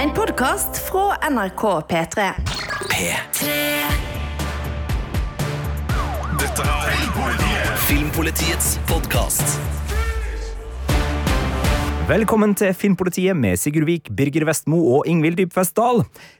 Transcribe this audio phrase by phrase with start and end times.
[0.00, 2.30] En podkast fra NRK P3.
[2.90, 3.46] P3.
[6.38, 9.58] Dette er Filmpolitiets podkast.
[12.08, 15.98] Velkommen til Filmpolitiet med Sigurd Vik, Birger Vestmo og Ingvild Dybfest Dahl.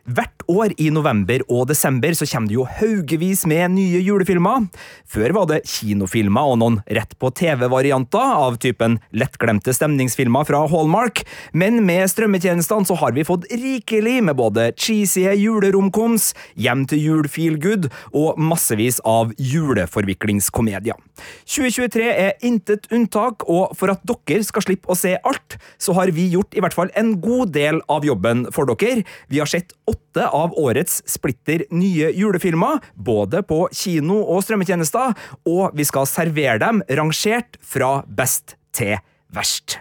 [0.09, 4.65] Hvert år i november og desember så kommer det jo haugevis med nye julefilmer.
[5.05, 11.21] Før var det kinofilmer og noen rett på TV-varianter av typen lettglemte stemningsfilmer fra Hallmark,
[11.53, 17.29] men med strømmetjenestene så har vi fått rikelig med både cheesy juleromkoms, hjem til jul
[17.29, 20.97] feel good og massevis av juleforviklingskomedier.
[21.45, 26.13] 2023 er intet unntak, og for at dere skal slippe å se alt, så har
[26.15, 29.05] vi gjort i hvert fall en god del av jobben for dere.
[29.29, 35.17] Vi har sett åtte av årets splitter nye julefilmer, både på kino og strømmetjenester,
[35.49, 38.97] og vi skal servere dem rangert fra best til
[39.35, 39.81] verst.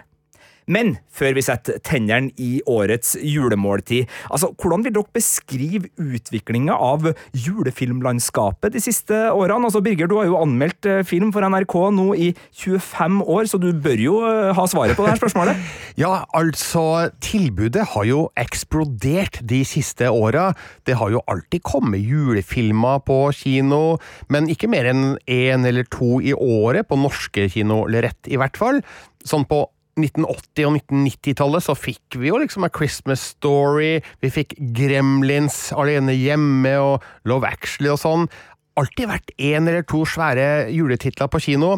[0.68, 7.08] Men før vi setter tennene i årets julemåltid, altså, hvordan vil dere beskrive utviklinga av
[7.32, 9.64] julefilmlandskapet de siste årene?
[9.68, 12.30] Altså, Birger, du har jo anmeldt eh, film for NRK nå i
[12.60, 15.58] 25 år, så du bør jo eh, ha svaret på det her spørsmålet?
[15.98, 20.52] Ja, altså, tilbudet har jo eksplodert de siste åra.
[20.86, 23.96] Det har jo alltid kommet julefilmer på kino,
[24.30, 28.78] men ikke mer enn én eller to i året på norske kinolerret, i hvert fall.
[29.26, 29.64] Sånn på
[29.98, 36.14] 1980- og 1990-tallet så fikk vi jo liksom A Christmas Story, vi fikk Gremlins, Alene
[36.16, 38.28] hjemme og Love Actually og sånn.
[38.78, 41.74] Alltid vært én eller to svære juletitler på kino,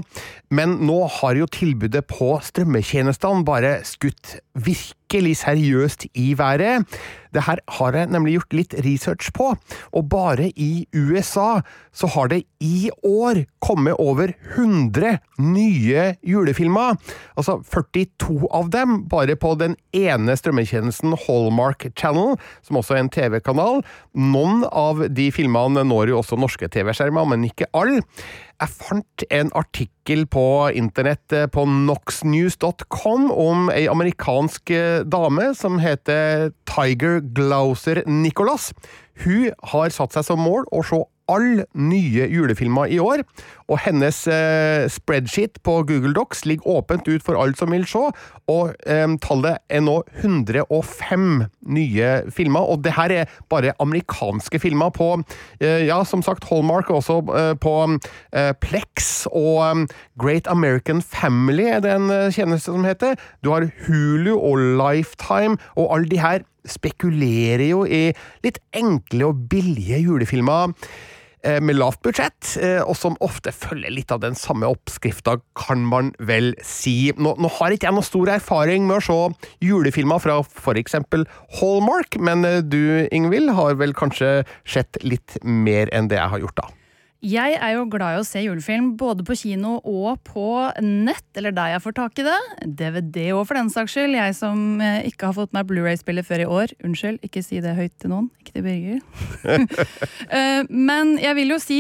[0.53, 6.87] men nå har jo tilbudet på strømmetjenestene bare skutt virkelig seriøst i været.
[7.35, 9.55] Det her har jeg nemlig gjort litt research på,
[9.93, 16.99] og bare i USA så har det i år kommet over 100 nye julefilmer.
[17.37, 23.11] Altså 42 av dem bare på den ene strømmetjenesten Hallmark Channel, som også er en
[23.15, 23.83] TV-kanal.
[24.15, 28.03] Noen av de filmene når jo også norske TV-skjermer, men ikke alle.
[28.61, 30.43] Jeg fant en artikkel på
[30.77, 38.75] internett eh, på noxnews.com om ei amerikansk eh, dame som heter Tiger Glauser Nicholas.
[39.25, 41.01] Hun har satt seg som mål å se
[41.31, 43.25] alle nye julefilmer i år,
[43.71, 48.03] og hennes eh, spreadsheet på Google Docs ligger åpent ut for alle som vil se,
[48.51, 51.27] og eh, tallet er nå 105
[51.71, 55.13] nye filmer, og det her er bare amerikanske filmer på,
[55.63, 57.77] eh, ja, som sagt, Hallmark, også eh, på
[58.35, 59.85] eh, Plex og eh,
[60.21, 63.17] Great American Family er det en tjeneste som heter.
[63.45, 68.11] Du har Hulu og Lifetime, og alle de her spekulerer jo i
[68.45, 70.75] litt enkle og billige julefilmer
[71.41, 76.53] med lavt budsjett, og som ofte følger litt av den samme oppskrifta, kan man vel
[76.67, 77.13] si.
[77.17, 80.99] Nå, nå har ikke jeg noe stor erfaring med å se julefilmer fra f.eks.
[81.61, 86.61] Hallmark, men du, Ingvild, har vel kanskje sett litt mer enn det jeg har gjort,
[86.61, 86.69] da?
[87.21, 90.45] Jeg er jo glad i å se julefilm både på kino og på
[90.81, 92.39] nett, eller der jeg får tak i det.
[92.81, 94.17] DVD òg, for den saks skyld.
[94.17, 96.73] Jeg som eh, ikke har fått meg Blu-ray-spillet før i år.
[96.87, 98.31] Unnskyld, ikke si det høyt til noen.
[98.41, 99.05] Ikke til Birger.
[100.31, 101.79] Eh, men jeg vil jo si,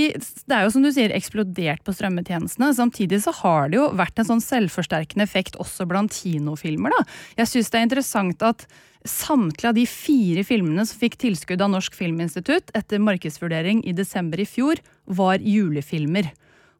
[0.50, 2.72] det er jo som du sier, eksplodert på strømmetjenestene.
[2.74, 7.04] Samtidig så har det jo vært en sånn selvforsterkende effekt også blant kinofilmer, da.
[7.38, 8.66] Jeg syns det er interessant at
[9.08, 14.42] Samtlige av de fire filmene som fikk tilskudd av Norsk Filminstitutt etter markedsvurdering i desember
[14.42, 16.28] i fjor, var julefilmer.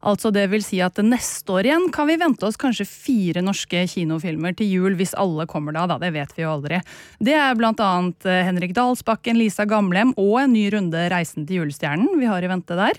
[0.01, 3.83] Altså det vil si at neste år igjen kan vi vente oss kanskje fire norske
[3.89, 5.99] kinofilmer til jul, hvis alle kommer da, da.
[6.01, 6.81] Det vet vi jo aldri.
[7.21, 11.61] Det er blant annet eh, Henrik Dalsbakken, Lisa Gamlem og en ny runde Reisen til
[11.61, 12.97] julestjernen vi har i vente der.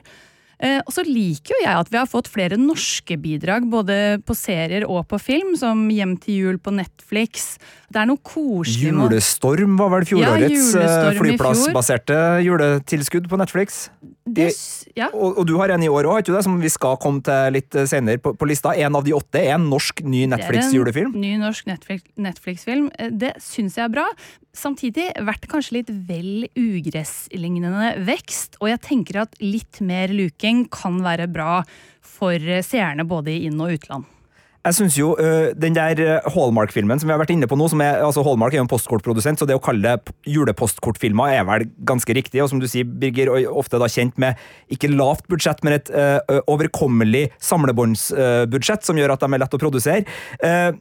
[0.63, 4.37] Eh, og så liker jo jeg at vi har fått flere norske bidrag, både på
[4.39, 7.57] serier og på film, som Hjem til jul på Netflix.
[7.93, 13.89] Det er noe koselig Julestorm var vel fjorårets ja, flyplassbaserte juletilskudd på Netflix?
[14.33, 14.49] Det,
[14.97, 15.09] ja.
[15.13, 18.21] og, og, du har en i år òg, som vi skal komme til litt senere
[18.23, 18.75] på, på, lista.
[18.75, 21.15] En av de åtte er en norsk ny Netflix-julefilm.
[21.19, 22.23] Ny norsk Netflix-film.
[22.23, 22.67] Netflix
[23.23, 24.07] det syns jeg er bra.
[24.57, 31.01] Samtidig vært kanskje litt vel ugresslignende vekst, og jeg tenker at litt mer luking kan
[31.05, 31.63] være bra
[32.05, 34.11] for seerne både i inn- og utland.
[34.63, 37.81] Jeg synes jo uh, den der Hallmark-filmen som vi har vært inne på nå, som
[37.83, 41.65] er, altså Hallmark er jo en postkortprodusent, så det å kalle det julepostkortfilmer er vel
[41.89, 42.39] ganske riktig.
[42.45, 44.39] Og som du sier, Birger, ofte da kjent med
[44.71, 49.59] ikke lavt budsjett, men et uh, overkommelig samlebåndsbudsjett, uh, som gjør at de er lett
[49.59, 50.07] å produsere.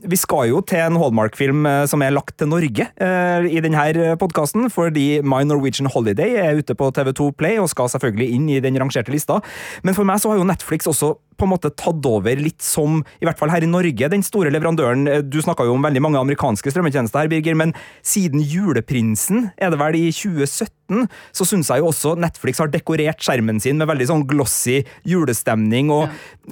[0.09, 5.21] vi skal jo til en Hallmark-film som er lagt til Norge i denne podkasten, fordi
[5.25, 9.13] My Norwegian Holiday er ute på TV2 Play og skal selvfølgelig inn i den rangerte
[9.13, 9.39] lista.
[9.85, 12.99] Men for meg så har jo Netflix også på en måte tatt over litt som,
[13.21, 15.07] i hvert fall her i Norge, den store leverandøren.
[15.09, 17.73] Eh, Du snakka jo om veldig mange amerikanske strømmetjenester her, Birger, men
[18.05, 23.21] siden Juleprinsen, er det vel i 2017, så syns jeg jo også Netflix har dekorert
[23.23, 26.09] skjermen sin med veldig sånn glossy julestemning, og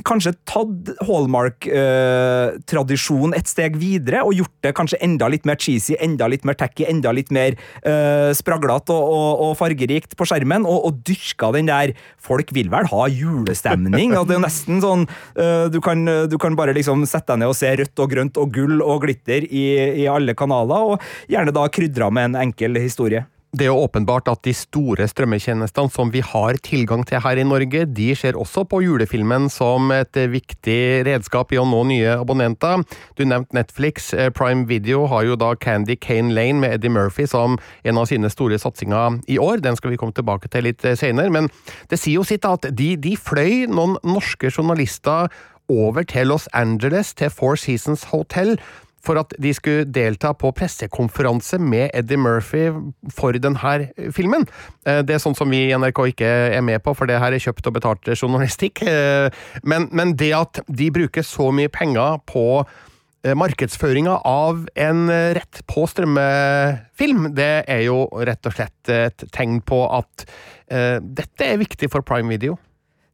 [0.07, 6.25] kanskje tatt Hallmark-tradisjon et steg videre, og gjort det kanskje enda litt mer cheesy, enda
[6.31, 7.51] litt mer tacky, enda litt mer
[7.83, 11.87] uh, spraglete og, og, og fargerikt på skjermen, og, og dyrka den der
[12.19, 14.11] Folk vil vel ha julestemning?
[14.19, 17.41] og det er jo nesten sånn uh, du, kan, du kan bare liksom sette deg
[17.41, 19.65] ned og se rødt og grønt og gull og glitter i,
[20.03, 23.25] i alle kanaler, og gjerne da krydra med en enkel historie.
[23.49, 27.45] Det er jo åpenbart at de store strømmetjenestene som vi har tilgang til her i
[27.47, 32.83] Norge, de ser også på julefilmen som et viktig redskap i å nå nye abonnenter.
[33.17, 34.11] Du nevnte Netflix.
[34.13, 38.05] Eh, Prime Video har jo da Candy Cane Lane med Eddie Murphy som en av
[38.11, 39.63] sine store satsinger i år.
[39.65, 41.33] Den skal vi komme tilbake til litt senere.
[41.33, 41.49] Men
[41.89, 45.33] det sier jo sitt at de, de fløy noen norske journalister
[45.69, 48.59] over til Los Angeles, til Four Seasons Hotel
[49.05, 52.67] for at de skulle delta på pressekonferanse med Eddie Murphy
[53.15, 53.79] for denne
[54.15, 54.45] filmen.
[54.85, 57.35] Eh, det er sånn som vi i NRK ikke er med på, for det her
[57.35, 58.83] er kjøpt og betalt journalistikk.
[58.89, 59.29] Eh,
[59.63, 65.61] men, men det at de bruker så mye penger på eh, markedsføringa av en rett
[65.69, 70.25] på strømmefilm, det er jo rett og slett et tegn på at
[70.69, 72.57] dette er viktig for Prime Video.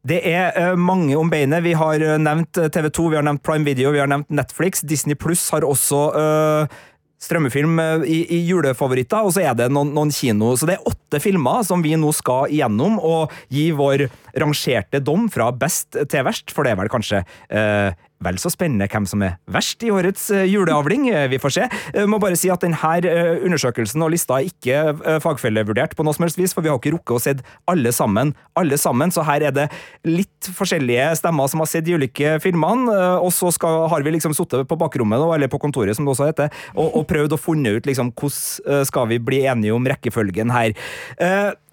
[0.06, 1.64] Det er uh, mange om beinet.
[1.66, 4.84] Vi har uh, nevnt TV 2, vi har nevnt Prime Video, vi har nevnt Netflix.
[4.86, 6.76] Disney Pluss har også øh,
[7.22, 10.52] strømmefilm i, i, julefavoritter, og så er det noen, noen, kino.
[10.54, 14.06] Så det er åtte filmer som vi nå skal igjennom og gi vår
[14.38, 17.24] rangerte dom fra best til verst, for det er vel kanskje
[18.24, 21.10] vel så spennende hvem som er verst i årets juleavling.
[21.32, 21.66] Vi får se.
[21.94, 22.78] Jeg må bare si at denne
[23.44, 26.96] undersøkelsen og lista er ikke fagfellevurdert på noe som helst vis, for vi har ikke
[26.96, 27.36] rukket å se
[27.70, 29.68] alle sammen, alle sammen, så her er det
[30.08, 34.36] litt forskjellige stemmer som har sett de ulike filmene, og så skal, har vi liksom
[34.38, 37.76] sittet på bakrommet, eller på kontoret, som det også heter, og, og prøvd å funne
[37.78, 40.74] ut liksom hvordan skal vi bli enige om rekkefølgen her.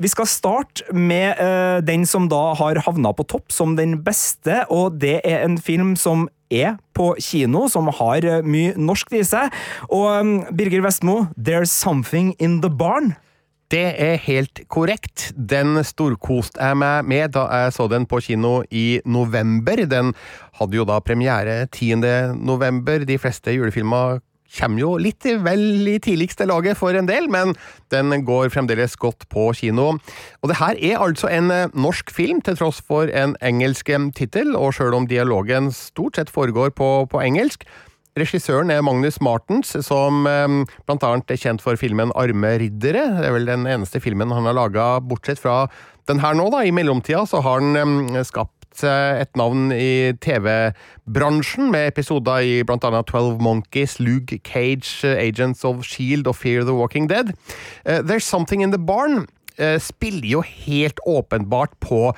[0.02, 1.40] Vi skal starte med
[1.86, 5.94] den som da har havna på topp som den beste, og det er en film
[6.00, 9.52] som er på kino, som har mye norsk i seg.
[9.90, 13.14] Og Birger Vestmo, There's Something In The Barn.
[13.72, 15.30] Det er helt korrekt.
[15.32, 19.86] Den storkoste jeg meg med da jeg så den på kino i november.
[19.88, 20.12] Den
[20.58, 22.36] hadde jo da premiere 10.
[22.36, 23.06] november.
[23.08, 24.20] De fleste julefilmer
[24.58, 27.54] kommer jo litt vel i tidligste laget for en del, men
[27.94, 29.94] den går fremdeles godt på kino.
[30.42, 34.74] Og det her er altså en norsk film, til tross for en engelsk tittel, og
[34.76, 37.66] sjøl om dialogen stort sett foregår på, på engelsk.
[38.18, 43.06] Regissøren er Magnus Martens, som eh, blant annet er kjent for filmen Arme riddere.
[43.16, 45.64] Det er vel den eneste filmen han har laga, bortsett fra
[46.10, 46.60] den her nå, da.
[46.60, 48.26] I mellomtida så har han eh,
[48.72, 53.02] blitt eh, et navn i TV-bransjen, med episoder i bl.a.
[53.02, 57.32] Twelve Monkeys, Luke Cage, eh, Agents of Shield og Fear the Walking Dead.
[57.84, 59.26] Eh, There's Something in the Barn
[59.78, 62.14] spiller jo helt åpenbart på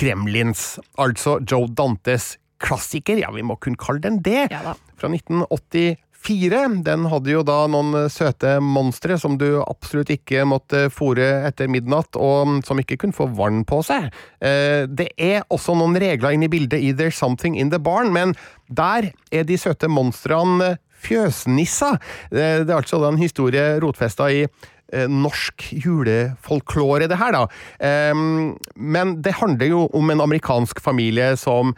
[0.00, 5.98] Gremlins, altså Joe Dantes klassiker, ja, vi må kunne kalle den det, ja, fra 1980
[6.28, 6.64] fire.
[6.84, 12.18] Den hadde jo da noen søte monstre som du absolutt ikke måtte fòre etter midnatt,
[12.18, 14.10] og som ikke kunne få vann på seg.
[14.44, 18.12] Eh, det er også noen regler inne i bildet i There's Something In The Barn,
[18.14, 18.36] men
[18.68, 21.94] der er de søte monstrene fjøsnissa.
[22.32, 27.44] Eh, det er altså en historie rotfesta i eh, norsk julefolklore, det her, da.
[28.76, 31.76] Men det handler jo om en amerikansk familie som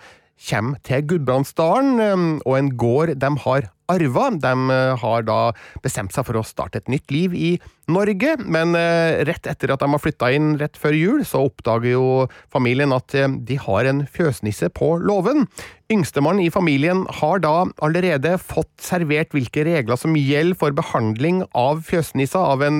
[0.49, 4.29] kommer til Gudbrandsdalen, ehm, og en gård de har arva.
[4.41, 5.39] De eh, har da
[5.85, 7.51] bestemt seg for å starte et nytt liv i
[7.91, 11.95] Norge, men eh, rett etter at de har flytta inn rett før jul, så oppdager
[11.95, 12.07] jo
[12.53, 15.49] familien at eh, de har en fjøsnisse på låven.
[15.91, 21.83] Yngstemann i familien har da allerede fått servert hvilke regler som gjelder for behandling av
[21.89, 22.79] fjøsnissa av en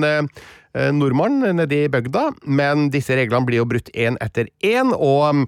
[0.95, 5.41] nordmann nede i bygda, men disse reglene blir jo brutt én etter én, og mm,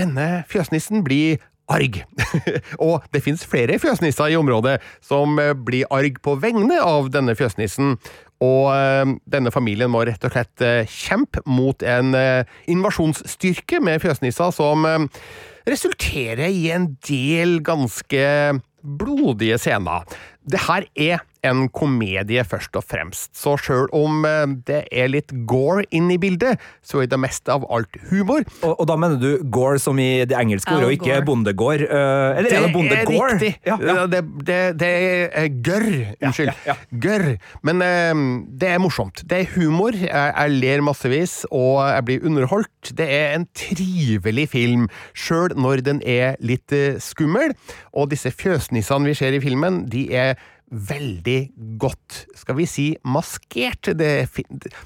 [0.00, 1.38] denne fjøsnissen blir
[1.72, 2.02] arg.
[2.86, 7.36] og det fins flere fjøsnisser i området som eh, blir arg på vegne av denne
[7.38, 7.96] fjøsnissen.
[8.44, 12.14] Og eh, denne familien må rett og slett eh, kjempe mot en
[12.70, 14.86] invasjonsstyrke med fjøsnisser som
[15.64, 18.24] resulterer i en del ganske
[18.84, 20.04] blodige scener.
[20.44, 23.30] Det her er en komedie først og fremst.
[23.36, 27.48] Så sjøl om eh, det er litt gore inn i bildet, så er det mest
[27.52, 28.44] av alt humor.
[28.62, 31.84] Og, og da mener du Gore som i det engelske ordet, og ikke bondegård?
[31.84, 33.34] eh, eller er det bondegård?
[33.34, 33.52] riktig.
[33.66, 34.06] Ja, ja.
[34.10, 34.90] Det, det, det
[35.30, 35.88] er gørr.
[36.20, 36.52] Unnskyld.
[36.52, 36.98] ja, ja.
[37.04, 37.26] Gørr.
[37.66, 38.24] Men eh,
[38.60, 39.24] det er morsomt.
[39.28, 39.96] Det er humor.
[39.96, 42.94] Jeg, jeg ler massevis, og jeg blir underholdt.
[42.96, 46.72] Det er en trivelig film, sjøl når den er litt
[47.02, 47.54] skummel.
[47.94, 50.34] Og disse fjøsnissene vi ser i filmen, de er
[50.70, 51.38] veldig
[51.80, 53.92] godt, skal vi si, maskert.
[53.98, 54.10] Det,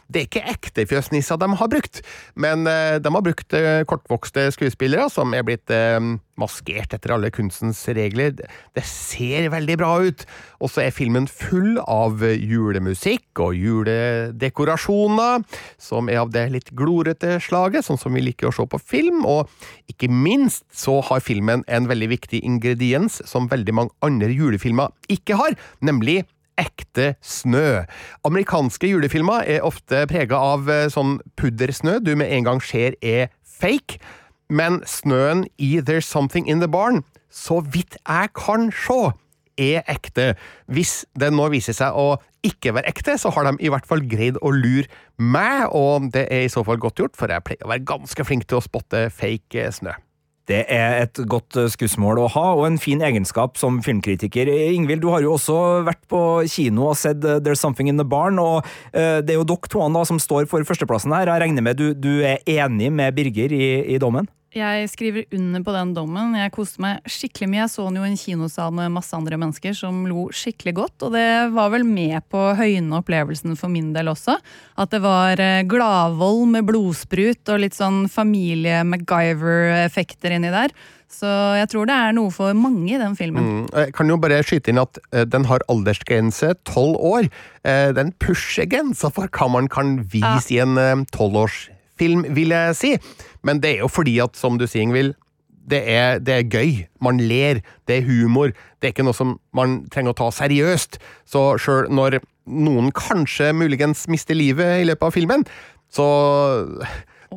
[0.08, 2.02] det er ikke ekte fjøsnisser de har brukt,
[2.36, 6.00] men eh, de har brukt eh, kortvokste skuespillere som er blitt eh,
[6.40, 8.36] maskert etter alle kunstens regler.
[8.76, 10.24] Det, ser veldig bra ut.
[10.62, 15.44] Og så er filmen full av julemusikk og juledekorasjoner,
[15.82, 19.24] som er av det litt glorete slaget, sånn som vi liker å se på film.
[19.28, 19.50] Og
[19.90, 25.38] ikke minst så har filmen en veldig viktig ingrediens som veldig mange andre julefilmer ikke
[25.38, 26.22] har, nemlig
[26.58, 27.84] ekte snø.
[28.26, 33.30] Amerikanske julefilmer er ofte prega av eh, sånn puddersnø du med en gang ser er
[33.58, 34.00] fake,
[34.48, 39.12] men snøen i There's Something In The Barn, så vidt jeg kan se,
[39.58, 40.32] er ekte.
[40.70, 44.04] Hvis den nå viser seg å ikke være ekte, så har de i hvert fall
[44.08, 44.86] greid å lure
[45.18, 48.26] meg, og det er i så fall godt gjort, for jeg pleier å være ganske
[48.26, 49.96] flink til å spotte fake eh, snø.
[50.48, 54.48] Det er et godt eh, skussmål å ha, og en fin egenskap som filmkritiker.
[54.48, 58.06] Ingvild, du har jo også vært på kino og sett eh, There's Something In The
[58.08, 58.62] Barn, og
[58.94, 61.28] eh, det er jo dere to som står for førsteplassen her.
[61.28, 64.30] Jeg regner med du, du er enig med Birger i, i dommen?
[64.58, 66.34] Jeg skriver under på den dommen.
[66.38, 67.60] Jeg koste meg skikkelig mye.
[67.62, 70.98] Jeg så den jo i en kinosal med masse andre mennesker som lo skikkelig godt.
[71.06, 74.34] Og det var vel med på å høyne opplevelsen for min del også.
[74.78, 80.70] At det var eh, gladvold med blodsprut og litt sånn familie-MacGyver-effekter inni der.
[81.08, 81.24] Så
[81.56, 83.44] jeg tror det er noe for mange i den filmen.
[83.62, 87.30] Mm, Jeg kan jo bare skyte inn at eh, den har aldersgrense tolv år.
[87.64, 90.76] Eh, Den pusher grensa for hva man kan vise i en
[91.14, 92.92] tolvårsfilm, vil jeg si.
[93.48, 95.16] Men det er jo fordi at, som du sier, Ingvild,
[95.68, 96.86] det er, det er gøy.
[97.04, 97.60] Man ler.
[97.88, 98.52] Det er humor.
[98.80, 100.98] Det er ikke noe som man trenger å ta seriøst.
[101.28, 105.44] Så sjøl når noen kanskje muligens mister livet i løpet av filmen,
[105.92, 106.06] så,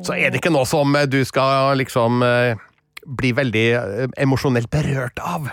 [0.00, 2.62] så er det ikke noe som du skal liksom eh,
[3.20, 5.50] bli veldig eh, emosjonelt berørt av.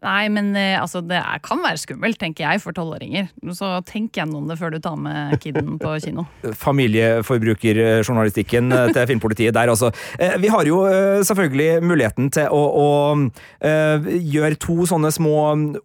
[0.00, 3.26] Nei, men eh, altså, det er, kan være skummelt, tenker jeg, for tolvåringer.
[3.56, 6.24] Så tenk gjennom det før du tar med kiden på kino.
[6.64, 9.88] Familieforbrukerjournalistikken eh, til filmpolitiet der, altså.
[10.18, 12.86] Eh, Vi har jo eh, selvfølgelig muligheten til å, å
[13.60, 14.00] eh,
[14.32, 15.34] gjøre to sånne små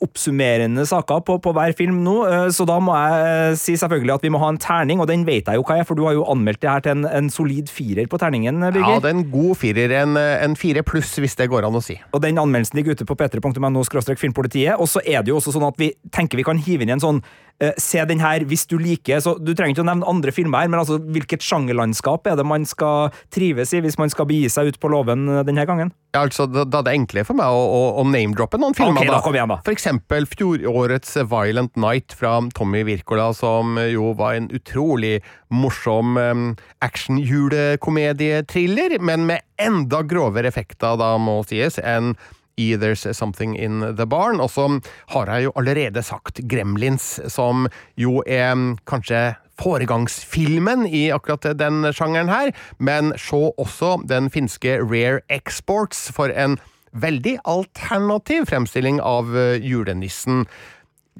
[0.03, 3.11] oppsummerende saker på, på hver film nå, eh, så da må jeg
[3.51, 5.75] eh, si selvfølgelig at vi må ha en terning, og den vet jeg jo hva
[5.81, 8.55] er, for du har jo anmeldt det her til en, en solid firer på terningen,
[8.71, 8.95] Birger.
[8.95, 9.89] Ja, det er en god firer.
[10.05, 11.95] En, en fire pluss, hvis det går an å si.
[12.15, 13.81] Og den anmeldelsen ligger ute på p3.no
[14.13, 14.77] filmpolitiet.
[14.77, 16.95] Og så er det jo også sånn at vi tenker vi kan hive inn i
[16.95, 20.09] en sånn uh, Se den her hvis du liker så Du trenger ikke å nevne
[20.09, 22.97] andre filmer her, men altså hvilket sjangerlandskap er det man skal
[23.33, 25.89] trives i hvis man skal begi seg ut på låven eh, denne gangen?
[26.15, 29.01] Ja, altså, da, da er det enklere for meg å, å, å name-droppe noen filmer.
[29.03, 29.57] Ok, da, kom igjen da.
[29.65, 35.19] For eksempel fjorårets Violent Night fra Tommy Wirkola, som jo var en utrolig
[35.51, 42.15] morsom um, action-julekomedietriller, men med enda grovere effekter, da må sies, enn
[42.57, 44.39] i There's Something In The Barn.
[44.39, 44.67] Og så
[45.13, 51.87] har jeg jo allerede sagt Gremlins, som jo er um, kanskje foregangsfilmen i akkurat den
[51.95, 56.57] sjangeren her, men se også den finske Rare Exports for en
[56.95, 60.45] veldig alternativ fremstilling av eh, julenissen.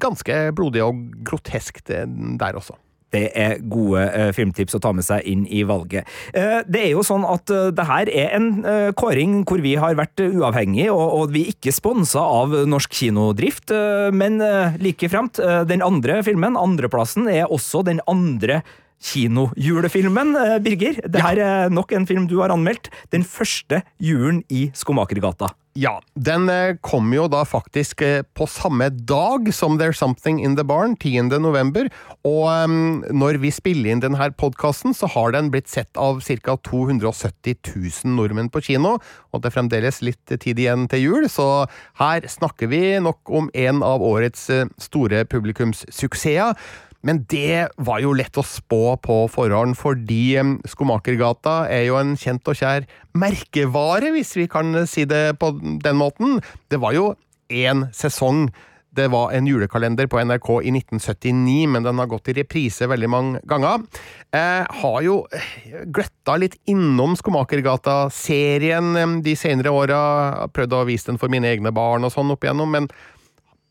[0.00, 2.08] Ganske blodig og groteskt eh,
[2.40, 2.76] der også.
[3.14, 6.08] Det er gode eh, filmtips å ta med seg inn i valget.
[6.34, 9.76] Eh, det er jo sånn at eh, det her er en eh, kåring hvor vi
[9.78, 14.74] har vært uavhengige, og, og vi er ikke sponsa av Norsk Kinodrift, eh, men eh,
[14.82, 15.38] like fremt.
[15.38, 18.62] eh, den andre filmen, andreplassen, er også den andre
[19.06, 20.34] kinojulefilmen,
[20.64, 20.98] Birger.
[21.04, 22.88] Det her er nok en film du har anmeldt.
[23.12, 25.52] Den første julen i Skomakergata.
[25.76, 30.54] Ja, den eh, kom jo da faktisk eh, på samme dag som There's Something In
[30.56, 31.28] The Barn, 10.
[31.44, 31.90] november,
[32.24, 32.72] og
[33.12, 36.56] når vi spiller inn denne podkasten, så har den blitt sett av ca.
[36.64, 38.94] 270 000 nordmenn på kino,
[39.28, 41.66] og det er fremdeles litt tid igjen til jul, så
[42.00, 46.56] her snakker vi nok om en av årets eh, store publikumssuksesser.
[47.06, 50.36] Men det var jo lett å spå på forhånd, fordi
[50.66, 52.86] Skomakergata er jo en kjent og kjær
[53.16, 56.40] merkevare, hvis vi kan si det på den måten.
[56.70, 57.12] Det var jo
[57.46, 58.48] én sesong.
[58.96, 63.10] Det var en julekalender på NRK i 1979, men den har gått i reprise veldig
[63.12, 63.82] mange ganger.
[64.32, 65.50] Jeg har jo eh,
[65.92, 70.00] gløtta litt innom Skomakergata-serien de senere åra.
[70.48, 72.88] Prøvd å vise den for mine egne barn og sånn opp igjennom, men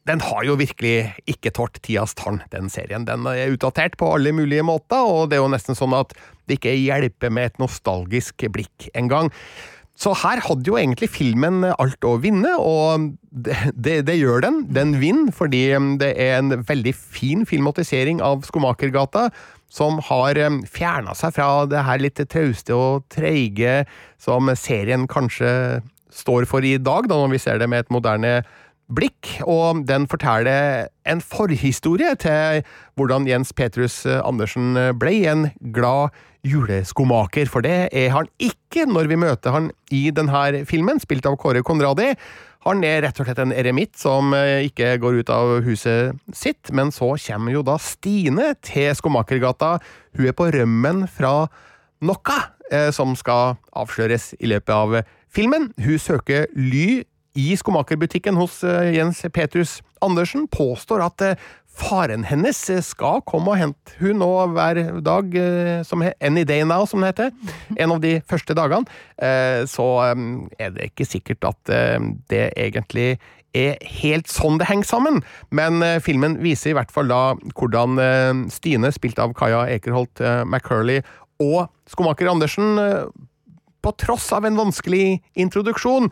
[0.05, 3.07] den har jo virkelig ikke tålt tidas tann, den serien.
[3.07, 6.13] Den er utdatert på alle mulige måter, og det er jo nesten sånn at
[6.45, 9.31] det ikke hjelper med et nostalgisk blikk engang.
[9.95, 14.59] Så her hadde jo egentlig filmen alt å vinne, og det, det, det gjør den.
[14.75, 15.69] Den vinner fordi
[16.01, 19.29] det er en veldig fin filmatisering av Skomakergata,
[19.71, 20.37] som har
[20.71, 23.81] fjerna seg fra det her litt trauste og treige
[24.21, 25.81] som serien kanskje
[26.15, 28.37] står for i dag, da når vi ser det med et moderne
[28.91, 32.61] blikk, og den forteller en forhistorie til
[32.95, 36.13] hvordan Jens Petrus Andersen ble en glad
[36.45, 41.37] juleskomaker, for det er han ikke når vi møter han i denne filmen, spilt av
[41.41, 42.11] Kåre Konradi.
[42.65, 46.93] Han er rett og slett en eremitt som ikke går ut av huset sitt, men
[46.93, 49.75] så kommer jo da Stine til Skomakergata.
[50.17, 51.45] Hun er på rømmen fra
[52.05, 52.39] noe
[52.71, 54.97] eh, som skal avsløres i løpet av
[55.29, 55.69] filmen.
[55.77, 62.57] Hun søker ly i skomakerbutikken hos eh, Jens Petrus Andersen, påstår at eh, faren hennes
[62.87, 67.13] skal komme og hente hun nå hver dag, eh, som Any Day Now, som det
[67.13, 67.33] heter,
[67.81, 68.87] en av de første dagene,
[69.19, 70.27] eh, så eh,
[70.59, 71.99] er det ikke sikkert at eh,
[72.31, 73.15] det egentlig
[73.55, 75.21] er helt sånn det henger sammen,
[75.55, 77.21] men eh, filmen viser i hvert fall da
[77.55, 81.03] hvordan eh, Stine, spilt av Kaja Ekerholt eh, McCurley,
[81.43, 83.07] og skomaker Andersen, eh,
[83.85, 86.09] på tross av en vanskelig introduksjon,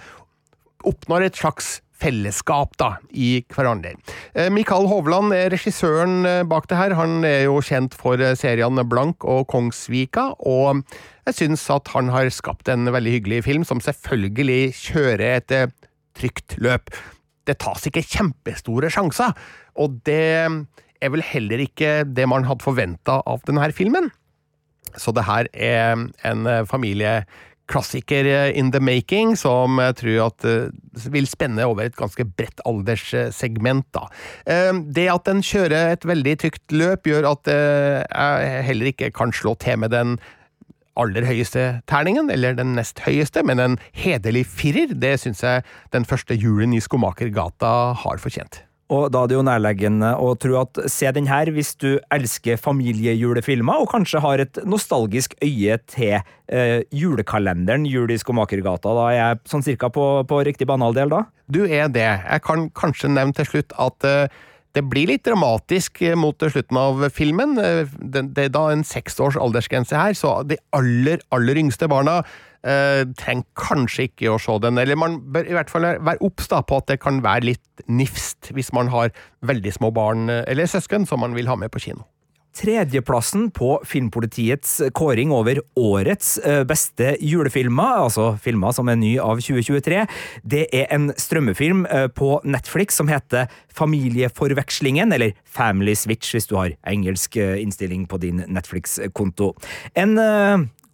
[0.87, 3.93] oppnår et slags fellesskap da, i hverandre.
[4.35, 6.95] Eh, Mikael Hovland regissøren eh, bak det her.
[6.99, 10.83] Han er jo kjent for eh, seriene Blank og Kongsvika, og
[11.29, 15.55] jeg syns at han har skapt en veldig hyggelig film, som selvfølgelig kjører et
[16.19, 16.91] trygt løp.
[17.47, 19.31] Det tas ikke kjempestore sjanser,
[19.79, 20.25] og det
[21.03, 24.11] er vel heller ikke det man hadde forventa av denne filmen.
[24.99, 25.95] Så det her er
[26.27, 27.23] en eh,
[27.63, 32.23] familieklassiker eh, in the making, som jeg tror at eh, vil spenne over et ganske
[32.25, 33.85] bredt alderssegment.
[34.45, 39.31] Eh, Det at den kjører et veldig trygt løp, gjør at jeg heller ikke kan
[39.31, 40.19] slå til med den
[40.95, 46.05] aller høyeste terningen, eller den nest høyeste, men en hederlig firer, det syns jeg den
[46.05, 48.61] første julen i Skomakergata har fortjent.
[48.91, 52.59] Og da er det jo nærleggende å tro at se den her hvis du elsker
[52.59, 58.91] familiejulefilmer, og kanskje har et nostalgisk øye til eh, julekalenderen Jul i Skomakergata.
[58.91, 61.23] Da er jeg sånn cirka på, på riktig banehalvdel da?
[61.47, 62.09] Du er det.
[62.27, 64.41] Jeg kan kanskje nevne til slutt at eh,
[64.73, 67.55] det blir litt dramatisk eh, mot slutten av filmen.
[67.61, 71.87] Eh, Det, det er da en seks års aldersgrense her, så de aller, aller yngste
[71.87, 72.23] barna
[72.63, 74.79] eh, trenger kanskje ikke å se den.
[74.81, 78.51] Eller man bør i hvert fall være obs på at det kan være litt nifst
[78.53, 79.13] hvis man har
[79.45, 82.07] veldig små barn eh, eller søsken som man vil ha med på kino.
[82.53, 89.41] Tredjeplassen på Filmpolitiets kåring over årets eh, beste julefilmer, altså filmer som er ny av
[89.41, 90.03] 2023,
[90.45, 96.53] det er en strømmefilm eh, på Netflix som heter Familieforvekslingen, eller Family Switch hvis du
[96.59, 99.55] har engelsk innstilling på din Netflix-konto.
[99.97, 100.13] En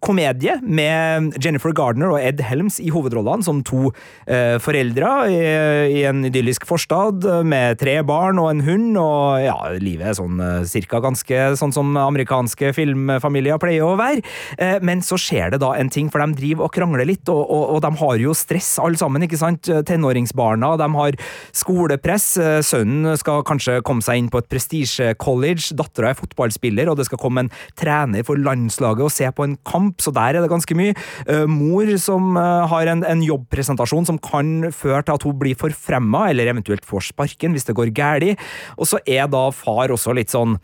[0.04, 3.90] komedie med Jennifer Gardner og Ed Helms i hovedrollene som to
[4.26, 10.10] eh, foreldre i, en idyllisk forstad med tre barn og en hund, og ja, livet
[10.10, 14.24] er sånn eh, cirka ganske sånn som amerikanske filmfamilier pleier å være.
[14.56, 17.42] Eh, men så skjer det da en ting, for de driver og krangler litt, og,
[17.44, 19.68] og, og de har jo stress alle sammen, ikke sant?
[19.88, 21.18] Tenåringsbarna, de har
[21.56, 22.32] skolepress,
[22.66, 27.20] sønnen skal kanskje komme seg inn på et prestisje-college, dattera er fotballspiller, og det skal
[27.20, 30.76] komme en trener for landslaget og se på en kamp, så der er det ganske
[30.78, 30.94] mye.
[31.26, 35.58] Eh, mor som eh, har en, en jobbpresentasjon som kan føre til at hun blir
[35.58, 38.40] forfremma, eller eventuelt får sparken hvis det går galt.
[38.76, 40.58] Og så er da far også litt sånn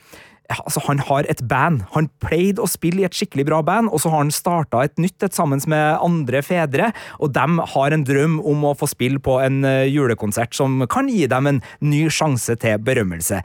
[0.46, 1.82] ja, altså Han har et band.
[1.94, 4.94] Han pleide å spille i et skikkelig bra band, og så har han starta et
[5.02, 9.22] nytt et sammen med andre fedre, og de har en drøm om å få spille
[9.22, 13.42] på en eh, julekonsert som kan gi dem en ny sjanse til berømmelse.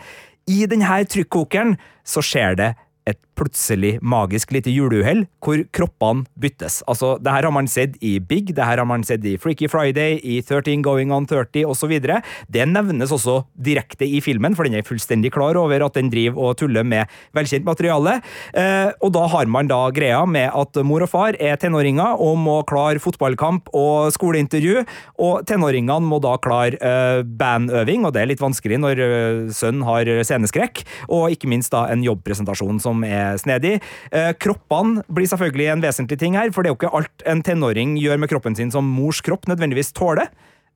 [0.51, 1.75] I denne trykkokeren
[2.07, 2.71] så skjer det
[3.09, 6.81] et plutselig magisk lite juleuhell hvor kroppene byttes.
[6.89, 9.69] Altså, det her har man sett i Big, det her har man sett i Freaky
[9.71, 11.93] Friday, i 13 Going on 30 osv.
[12.51, 16.51] Det nevnes også direkte i filmen, for den er fullstendig klar over at den driver
[16.51, 18.19] og tuller med velkjent materiale.
[18.53, 22.37] Eh, og da har man da greia med at mor og far er tenåringer og
[22.41, 24.85] må klare fotballkamp og skoleintervju,
[25.21, 29.85] og tenåringene må da klare eh, bandøving, og det er litt vanskelig når eh, sønnen
[29.87, 33.77] har sceneskrekk, og ikke minst da en jobbpresentasjon som er snedig.
[34.11, 37.43] Eh, kroppene blir selvfølgelig en vesentlig ting her, for det er jo ikke alt en
[37.45, 40.31] tenåring gjør med kroppen sin som mors kropp nødvendigvis tåler.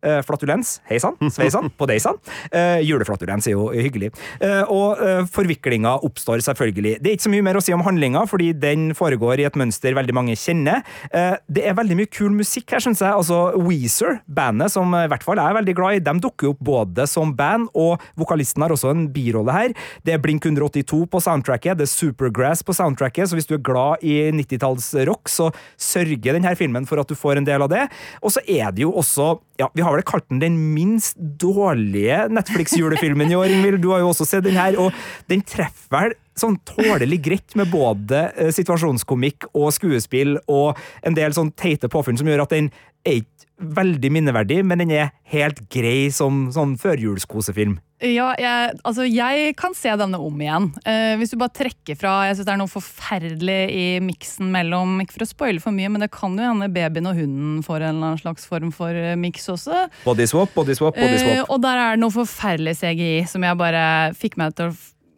[0.05, 2.19] Eh, flatulens, hei sann, sveisann, på deg sann.
[2.53, 4.11] Uh, juleflatulens er jo hyggelig.
[4.37, 5.01] Uh, og
[5.33, 6.99] forviklinga oppstår selvfølgelig.
[7.01, 9.57] Det er ikke så mye mer å si om handlinga, fordi den foregår i et
[9.57, 10.83] mønster veldig mange kjenner.
[11.11, 13.11] Det er veldig mye kul musikk her, syns jeg.
[13.13, 16.61] Altså Weezer, bandet som i hvert fall jeg er veldig glad i, de dukker opp
[16.65, 19.75] både som band, og vokalisten har også en birolle her.
[20.05, 23.65] Det er Blink 182 på soundtracket, det er Supergrass på soundtracket, så hvis du er
[23.65, 25.49] glad i 90-tallsrock, så
[25.81, 27.87] sørger denne filmen for at du får en del av det.
[28.21, 32.25] Og så er det jo også ja, Vi har vel kalt den den minst dårlige
[32.33, 33.81] Netflix-julefilmen i år, Ingvild.
[33.83, 34.93] Du har jo også sett den her, og
[35.31, 41.35] den treffer vel sånn tålelig greit med både eh, situasjonskomikk og skuespill og en del
[41.35, 42.71] sånn teite påfunn som gjør at den
[43.05, 47.77] er ikke veldig minneverdig, men den er helt grei som sånn førjulskosefilm.
[48.03, 50.67] Ja, jeg, altså jeg kan se denne om igjen.
[50.83, 54.97] Uh, hvis du bare trekker fra Jeg synes det er noe forferdelig i miksen mellom
[54.99, 57.87] Ikke for å spoile for mye, men det kan jo hende babyen og hunden får
[57.87, 59.85] en slags form for eh, miks også.
[60.03, 61.31] Body swap, body swap, body swap.
[61.39, 61.53] swap.
[61.55, 63.85] og der er det noe forferdelig CGI som jeg bare
[64.19, 64.75] fikk meg til å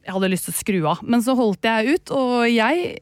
[0.07, 1.03] jeg hadde lyst til å skru av.
[1.03, 2.95] Men så holdt jeg ut, og jeg,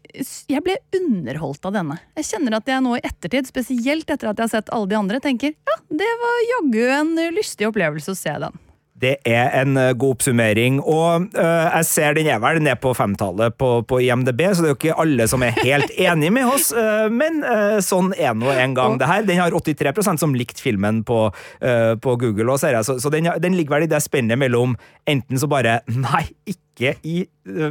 [0.49, 1.99] jeg ble underholdt av denne.
[2.17, 4.97] Jeg kjenner at jeg nå i ettertid, spesielt etter at jeg har sett alle de
[4.97, 8.64] andre, tenker ja, det var jaggu en lystig opplevelse å se den.
[8.95, 12.93] Det er en eh, god oppsummering, og eh, jeg ser den er vel ned på
[12.95, 16.47] femtallet på, på IMDb, så det er jo ikke alle som er helt enig med
[16.47, 19.27] oss, eh, men eh, sånn er nå en gang det her.
[19.27, 21.27] Den har 83% som likte filmen på,
[22.01, 24.77] på Google, og ser jeg, så, så den, den ligger vel i det spennet mellom
[25.09, 27.21] enten så bare nei, ikke i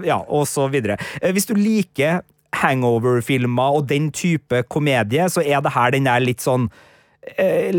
[0.06, 0.96] Ja, og så videre.
[1.34, 2.22] Hvis du liker
[2.54, 6.68] hangover-filmer og den type komedie, så er det her den er litt sånn
[7.36, 7.72] eh,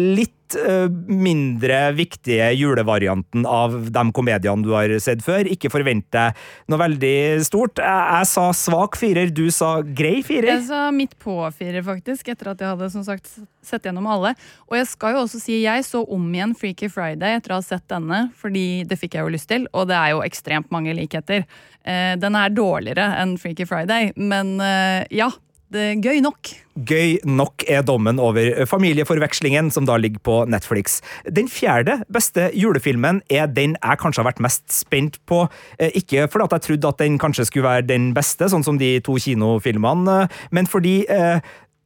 [0.59, 5.47] eh, mindre viktige julevarianten av de komediene du har sett før.
[5.51, 6.37] Ikke forvent deg
[6.71, 7.81] noe veldig stort.
[7.81, 10.53] Jeg, jeg sa svak firer, du sa grei firer.
[10.55, 13.31] Jeg sa midt på-firer, faktisk, etter at jeg hadde som sagt
[13.65, 14.33] sett gjennom alle.
[14.69, 17.65] Og jeg skal jo også si, jeg så om igjen Freaky Friday etter å ha
[17.65, 20.93] sett denne, fordi det fikk jeg jo lyst til, og det er jo ekstremt mange
[20.97, 21.45] likheter.
[21.85, 25.31] Eh, den er dårligere enn Freaky Friday, men eh, ja,
[25.73, 26.51] gøy nok.
[26.75, 30.99] Gøy nok er dommen over familieforvekslingen, som da ligger på Netflix.
[31.23, 35.47] Den fjerde beste julefilmen er den jeg kanskje har vært mest spent på.
[35.79, 38.77] Eh, Ikke fordi at jeg trodde at den kanskje skulle være den beste, sånn som
[38.77, 41.39] de to kinofilmene, eh, men fordi eh,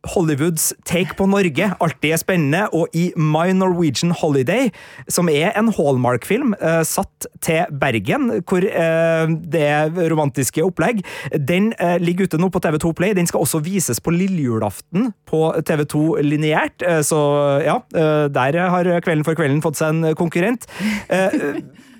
[0.07, 4.69] Hollywoods take på Norge alltid er spennende, og i My Norwegian Holiday,
[5.11, 9.67] som er en Hallmark-film eh, satt til Bergen, hvor eh, det
[10.11, 11.03] romantiske opplegg,
[11.35, 13.17] den eh, ligger ute nå på TV2 Play.
[13.17, 17.19] Den skal også vises på lillejulaften på TV2 lineært, eh, så
[17.65, 20.65] ja, eh, der har Kvelden for kvelden fått seg en konkurrent.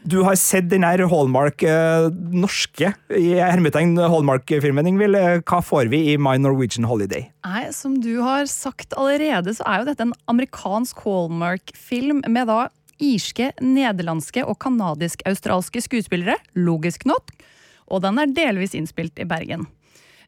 [0.04, 5.18] Du har sett den her Hallmark eh, norske i hermetegn Hallmark-filmen, Ingvild.
[5.20, 7.28] Eh, Hva får vi i My Norwegian Holiday?
[7.46, 12.68] Nei, som du har sagt allerede, så er jo dette en amerikansk Hallmark-film med da
[13.00, 17.32] irske, nederlandske og kanadisk-australske skuespillere, logisk nok,
[17.90, 19.68] og den er delvis innspilt i Bergen.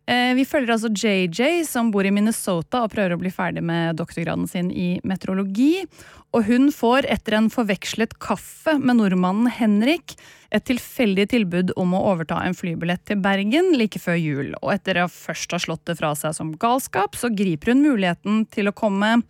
[0.09, 3.99] Eh, Vi følger altså JJ, som bor i Minnesota og prøver å bli ferdig med
[3.99, 5.85] doktorgraden sin i meteorologi.
[6.31, 10.15] Og hun får, etter en forvekslet kaffe med nordmannen Henrik,
[10.51, 14.51] et tilfeldig tilbud om å overta en flybillett til Bergen like før jul.
[14.61, 18.45] Og etter å først ha slått det fra seg som galskap, så griper hun muligheten
[18.51, 19.21] til å komme.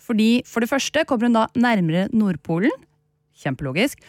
[0.00, 2.72] Fordi for det første kommer hun da nærmere Nordpolen.
[3.40, 4.00] Kjempelogisk.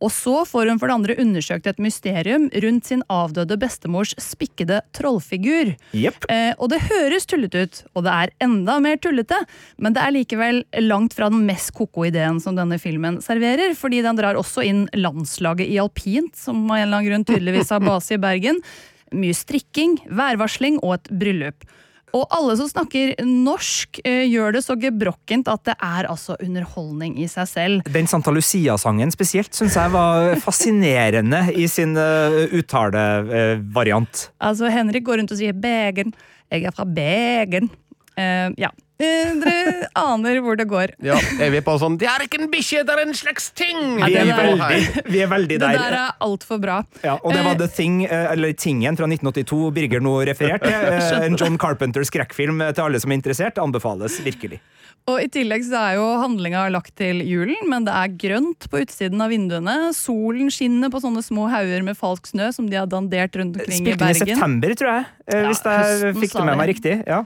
[0.00, 4.80] Og så får hun for det andre undersøkt et mysterium rundt sin avdøde bestemors spikkede
[4.96, 5.74] trollfigur.
[5.92, 6.28] Yep.
[6.32, 9.42] Eh, og det høres tullete ut, og det er enda mer tullete,
[9.76, 14.00] men det er likevel langt fra den mest ko-ko ideen som denne filmen serverer, fordi
[14.06, 17.84] den drar også inn landslaget i alpint, som av en eller annen grunn tydeligvis har
[17.84, 18.62] base i Bergen.
[19.12, 21.68] Mye strikking, værvarsling og et bryllup.
[22.16, 27.18] Og alle som snakker norsk, eh, gjør det så gebrokkent at det er altså underholdning
[27.22, 27.92] i seg selv.
[27.92, 34.26] Den Santa Lucia-sangen spesielt syns jeg var fascinerende i sin uh, uttalevariant.
[34.42, 36.14] Altså, Henrik går rundt og sier 'Begen'.
[36.50, 37.70] Jeg er fra Begen.
[38.20, 38.70] Eh, ja.
[39.00, 40.92] Uh, dere aner hvor det går.
[41.00, 43.78] Ja, er vi på sånn Det er ikke en bikkje, det er en slags ting!
[43.96, 45.78] Vi det er veldig, vi er veldig Det der.
[45.80, 46.82] der er altfor bra.
[47.00, 50.68] Ja, og det var The Thing, eller Tingen fra 1982 Birger nå refererte.
[50.92, 53.62] eh, En John Carpenter skrekkfilm til alle som er interessert.
[53.62, 54.60] Anbefales virkelig.
[55.08, 58.82] Og I tillegg så er jo handlinga lagt til julen, men det er grønt på
[58.84, 59.94] utsiden av vinduene.
[59.96, 63.80] Solen skinner på sånne små hauger med falsk snø som de har dandert rundt omkring
[63.80, 65.08] i Spilte den i september, tror jeg.
[65.32, 66.96] Ja, Hvis jeg fikk det med meg riktig.
[67.08, 67.24] Ja.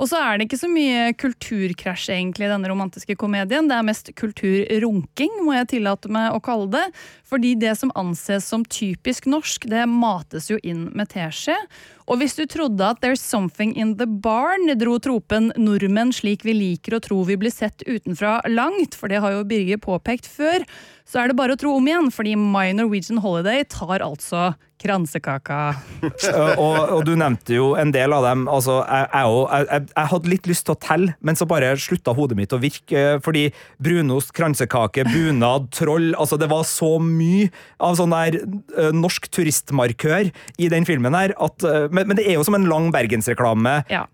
[0.00, 3.66] Og så er det ikke så mye kulturkrasj egentlig i denne romantiske komedien.
[3.68, 6.86] Det er mest kulturrunking, må jeg tillate meg å kalle det.
[7.28, 11.58] Fordi det som anses som typisk norsk, det mates jo inn med teskje.
[12.08, 16.56] Og hvis du trodde at There's Something In The Barn dro tropen nordmenn slik vi
[16.56, 20.64] liker å tro vi blir sett utenfra langt, for det har jo Birger påpekt før,
[21.04, 25.58] så er det bare å tro om igjen, fordi My Norwegian Holiday tar altså kransekaka.
[26.60, 28.46] Og, og du nevnte jo en del av dem.
[28.50, 32.14] Altså, jeg, jeg, jeg, jeg, hadde litt lyst til å telle, men så bare slutta
[32.16, 33.04] hodet mitt å virke.
[33.16, 33.46] uh, Fordi
[33.82, 37.50] brunost, kransekake, bunad, troll altså Det var så mye
[37.82, 41.34] av sånn der uh, norsk turistmarkør i den filmen her.
[41.40, 44.06] At, uh, men, men det er jo som en lang bergensreklame Ja.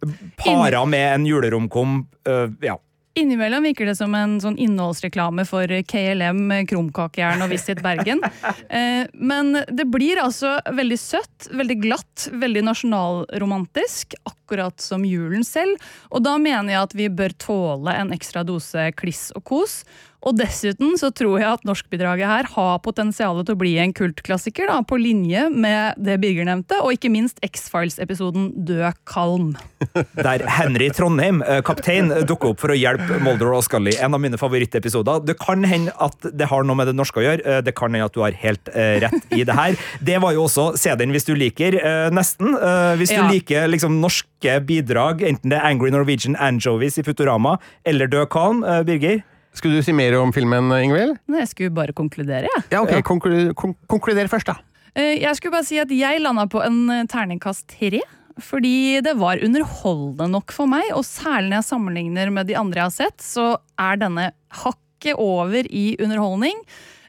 [0.42, 2.02] para med en juleromkom.
[2.28, 2.78] uh, ja.
[3.16, 8.20] Innimellom virker det som en sånn innholdsreklame for KLM, Krumkakejern og Visit Bergen.
[8.66, 14.16] Eh, Men det blir altså veldig søtt, veldig glatt, veldig nasjonalromantisk.
[14.26, 15.80] Akkurat som julen selv.
[16.10, 19.78] Og da mener jeg at vi bør tåle en ekstra dose kliss og kos.
[20.24, 24.66] Og dessuten så tror jeg at norskbidraget her har potensial til å bli en kultklassiker,
[24.70, 29.52] da, på linje med det Birger nevnte, og ikke minst X-Files-episoden Død kalm.
[30.26, 33.92] Der Henry Trondheim, eh, kaptein, dukker opp for å hjelpe Mulder og Scully.
[34.02, 35.22] En av mine favorittepisoder.
[35.28, 37.44] Det kan hende at det har noe med det norske å gjøre.
[37.46, 39.76] eh, Det kan hende at du har helt eh, rett i det her.
[40.02, 41.76] Det var jo også Se den hvis du liker,
[42.14, 42.54] nesten.
[42.98, 43.28] Hvis du Ja.
[43.30, 48.60] liker liksom norske bidrag, enten det er Angry Norwegian Anjovies i Futurama eller Død kalm,
[48.86, 49.22] Birger.
[49.56, 51.16] Skulle du si mer om filmen, Ingvild?
[51.32, 52.64] Nei, jeg skulle bare konkludere, jeg.
[52.74, 54.58] Ja, ok, konklu kon konkluder først, da.
[54.94, 58.02] Eh, Jeg skulle bare si at jeg landa på en eh, terningkast tre.
[58.36, 62.82] Fordi det var underholdende nok for meg, og særlig når jeg sammenligner med de andre
[62.82, 63.46] jeg har sett, så
[63.80, 64.26] er denne
[64.60, 66.60] hakket over i underholdning.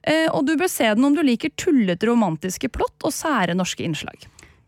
[0.08, 3.84] Eh, Og du bør se den om du liker tullete romantiske plott og sære norske
[3.84, 4.24] innslag.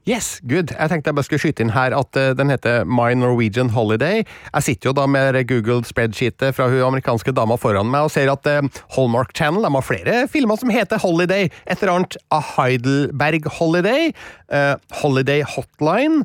[0.09, 0.71] Yes, good.
[0.73, 4.23] Jeg tenkte jeg bare skulle skyte inn her at eh, den heter My Norwegian Holiday.
[4.55, 8.31] Jeg sitter jo da med Google spreadsheetet fra hun amerikanske dama foran meg og ser
[8.33, 11.51] at eh, Hallmark Channel har flere filmer som heter Holiday.
[11.69, 14.09] Et eller annet A Heidelberg Holiday,
[14.49, 16.23] eh, Holiday Hotline.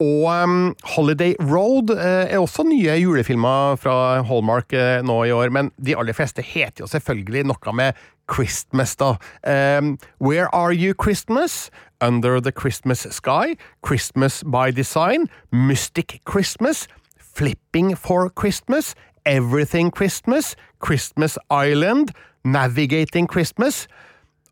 [0.00, 5.52] Og um, Holiday Road eh, er også nye julefilmer fra Hallmark eh, nå i år,
[5.52, 9.16] men de aller fleste heter jo selvfølgelig noe med Christmas, da.
[9.44, 11.68] Um, Where Are You Christmas?
[12.00, 16.88] Under the Christmas Sky, Christmas by Design, Mystic Christmas,
[17.36, 22.10] Flipping for Christmas, Everything Christmas, Christmas Island,
[22.44, 23.86] Navigating Christmas.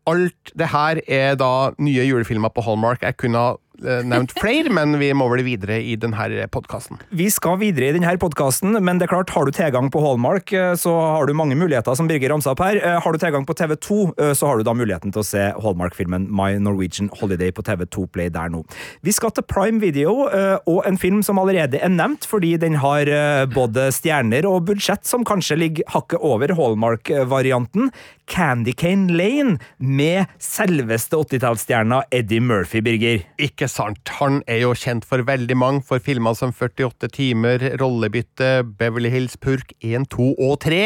[0.07, 3.01] Alt det her er da nye julefilmer på Hallmark.
[3.01, 6.99] Jeg kunne ha nevnt flere, men vi må vel videre i denne podkasten.
[7.15, 10.51] Vi skal videre i denne podkasten, men det er klart, har du tilgang på Hallmark,
[10.53, 12.77] eh, så har du mange muligheter, som Birger ramsa opp her.
[12.81, 15.45] Eh, Har du tilgang på TV2, eh, så har du da muligheten til å se
[15.63, 18.65] Hallmark-filmen My Norwegian Holiday på TV2 Play der nå.
[19.03, 22.75] Vi skal til Prime Video, eh, og en film som allerede er nevnt, fordi den
[22.83, 27.91] har eh, både stjerner og budsjett som kanskje ligger hakket over Hallmark-varianten.
[28.29, 33.23] Candy Cane Lane, med selveste 80-tallsstjerna Eddie Murphy, Birger.
[33.41, 34.01] Ikke sant.
[34.19, 39.37] Han er jo kjent for veldig mange, for filmer som 48 timer, Rollebytte, Beverly Hills
[39.37, 40.81] Purk 1, 2 og 3,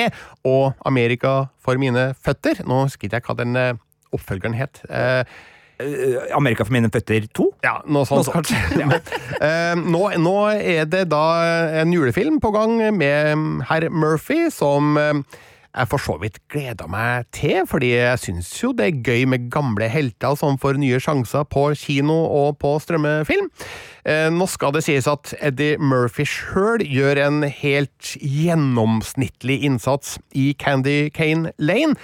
[0.46, 2.62] og Amerika for mine føtter.
[2.68, 3.74] Nå husker ikke jeg hva den eh,
[4.14, 4.84] oppfølgeren het.
[4.90, 5.24] Eh,
[5.82, 7.46] Eh, Amerika for mine føtter 2?
[7.66, 8.46] Ja, noe sånt, Noe sånt.
[8.46, 8.78] kanskje.
[8.78, 8.92] Men,
[9.42, 11.24] eh, nå, nå er det da
[11.82, 15.24] en julefilm på gang med herr Murphy, som eh,
[15.74, 19.48] jeg for så vidt gleder meg til, fordi jeg syns jo det er gøy med
[19.54, 23.50] gamle helter som får nye sjanser på kino og på strømmefilm.
[24.06, 30.52] Eh, nå skal det sies at Eddie Murphy sjøl gjør en helt gjennomsnittlig innsats i
[30.60, 31.98] Candy Cane Lane.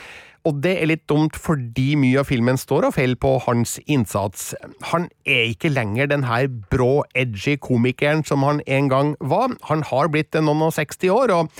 [0.47, 4.53] Og det er litt dumt fordi mye av filmen står og faller på hans innsats.
[4.93, 9.53] Han er ikke lenger den her brå, edgy komikeren som han en gang var.
[9.69, 11.51] Han har blitt noen og 60 år, og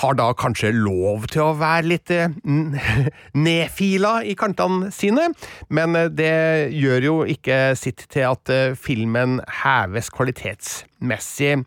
[0.00, 2.32] har da kanskje lov til å være litt eh,
[3.46, 5.30] nedfila i kantene sine,
[5.74, 6.34] men eh, det
[6.74, 11.60] gjør jo ikke sitt til at eh, filmen heves kvalitetsmessig.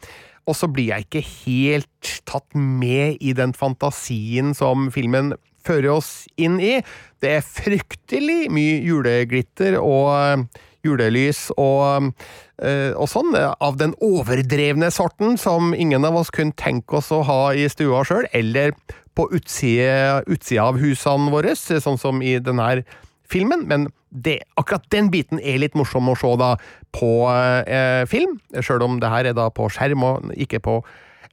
[0.47, 5.33] Og så blir jeg ikke helt tatt med i den fantasien som filmen
[5.67, 6.77] fører oss inn i.
[7.19, 10.47] Det er fryktelig mye juleglitter og
[10.87, 12.13] julelys og,
[12.61, 17.11] eh, og sånn, eh, av den overdrevne sorten som ingen av oss kunne tenke oss
[17.11, 18.73] å ha i stua sjøl, eller
[19.17, 22.83] på utsida, utsida av husene våre, sånn som i denne
[23.27, 26.53] filmen, men det, akkurat den biten er litt morsom å se da
[26.95, 30.79] på eh, film, sjøl om det her er da på skjerm og ikke på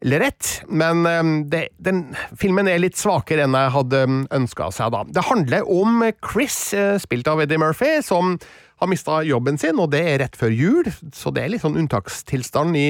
[0.05, 0.51] lerret.
[0.69, 2.05] Men eh, det, den
[2.40, 5.05] filmen er litt svakere enn jeg hadde ønska seg, da.
[5.07, 8.37] Det handler om Chris, eh, spilt av Eddie Murphy, som
[8.85, 11.79] har mista jobben sin, og det er rett før jul, så det er litt sånn
[11.81, 12.88] unntakstilstand i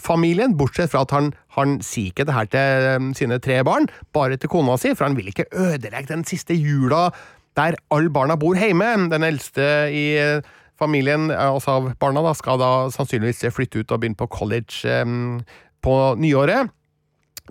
[0.00, 3.88] familien, bortsett fra at han, han sier ikke det her til eh, sine tre barn,
[4.16, 7.10] bare til kona si, for han vil ikke ødelegge den siste jula
[7.58, 8.86] der alle barna bor hjemme.
[9.10, 10.44] Den eldste i eh,
[10.80, 15.00] familien, eh, altså av barna, da, skal da sannsynligvis flytte ut og begynne på college
[15.02, 15.40] um,
[15.84, 16.70] på nyåret.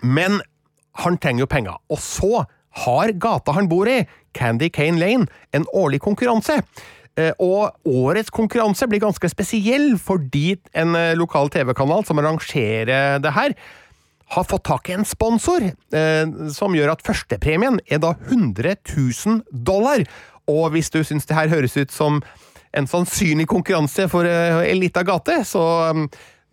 [0.01, 0.39] Men
[1.03, 1.81] han trenger jo penger.
[1.91, 2.45] Og så
[2.85, 4.03] har gata han bor i,
[4.37, 6.61] Candy Cane Lane, en årlig konkurranse.
[7.17, 13.33] Eh, Og årets konkurranse blir ganske spesiell fordi en eh, lokal TV-kanal som arrangerer det
[13.35, 13.55] her,
[14.29, 19.41] har fått tak i en sponsor, eh, som gjør at førstepremien er da 100 000
[19.65, 20.03] dollar.
[20.49, 22.21] Og hvis du syns det her høres ut som
[22.77, 25.63] en sannsynlig konkurranse for eh, ei lita gate, så
[25.97, 26.05] mm,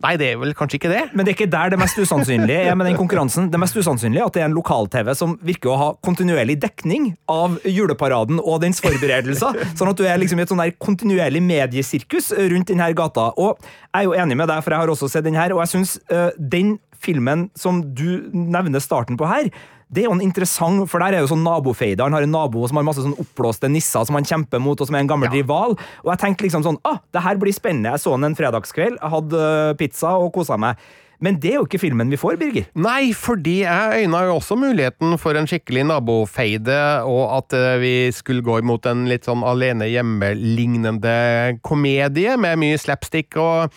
[0.05, 1.03] Nei, det er vel kanskje ikke det.
[1.17, 3.47] Men det er ikke der det mest usannsynlige er med den konkurransen.
[3.49, 7.07] Det mest usannsynlige er at det er en lokal-TV som virker å ha kontinuerlig dekning
[7.33, 9.57] av juleparaden og dens forberedelser.
[9.73, 13.31] Sånn at du er liksom i et sånn der kontinuerlig mediesirkus rundt denne gata.
[13.41, 15.63] Og jeg er jo enig med deg, for jeg har også sett den her, og
[15.65, 19.49] jeg syns uh, den filmen som du nevner starten på her,
[19.87, 22.03] det er jo en interessant, for der er jo sånn nabofeide.
[22.03, 24.89] Han har en nabo som har masse sånn oppblåste nisser som han kjemper mot, og
[24.89, 25.77] som er en gammel rival.
[26.03, 27.93] Og jeg tenkte liksom sånn ah, det her blir spennende.
[27.95, 30.81] Jeg så den en fredagskveld, jeg hadde øh, pizza og kosa meg.
[31.23, 32.67] Men det er jo ikke filmen vi får, Birger.
[32.77, 37.93] Nei, fordi jeg øyna jo også muligheten for en skikkelig nabofeide, og at eh, vi
[38.13, 41.15] skulle gå imot en litt sånn alene hjemme-lignende
[41.65, 43.73] komedie med mye slapstick og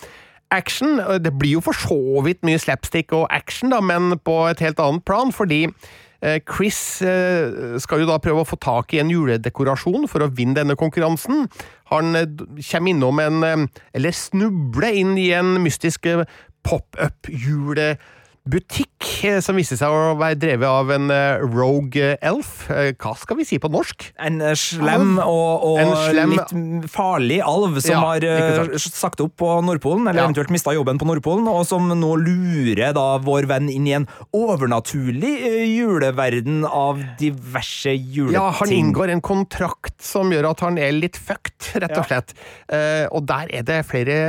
[0.51, 1.01] action.
[1.23, 4.81] Det blir jo for så vidt mye slapstick og action, da, men på et helt
[4.83, 9.11] annet plan, fordi eh, Chris eh, skal jo da prøve å få tak i en
[9.13, 11.49] juledekorasjon for å vinne denne konkurransen.
[11.95, 12.31] Han eh,
[12.71, 16.25] kommer innom en Eller snubler inn i en mystisk eh,
[16.67, 22.71] pop-up-julebutikk eh, som viste seg å være drevet av en eh, rogue elf.
[22.73, 24.07] Eh, Hva skal vi si på norsk?
[24.19, 29.51] En slem og, og En slem- litt farlig alv som Ja, har sagt opp på
[29.67, 30.27] Nordpolen, eller Ja.
[30.29, 34.09] eventuelt mista jobben på Nordpolen, og som nå lurer da vår venn inn i en
[34.33, 35.35] overnaturlig
[35.77, 38.35] juleverden av diverse juleting.
[38.39, 42.35] Ja, han inngår en kontrakt som gjør at han er litt fucked, rett og slett.
[42.73, 44.21] Eh, og der er det flere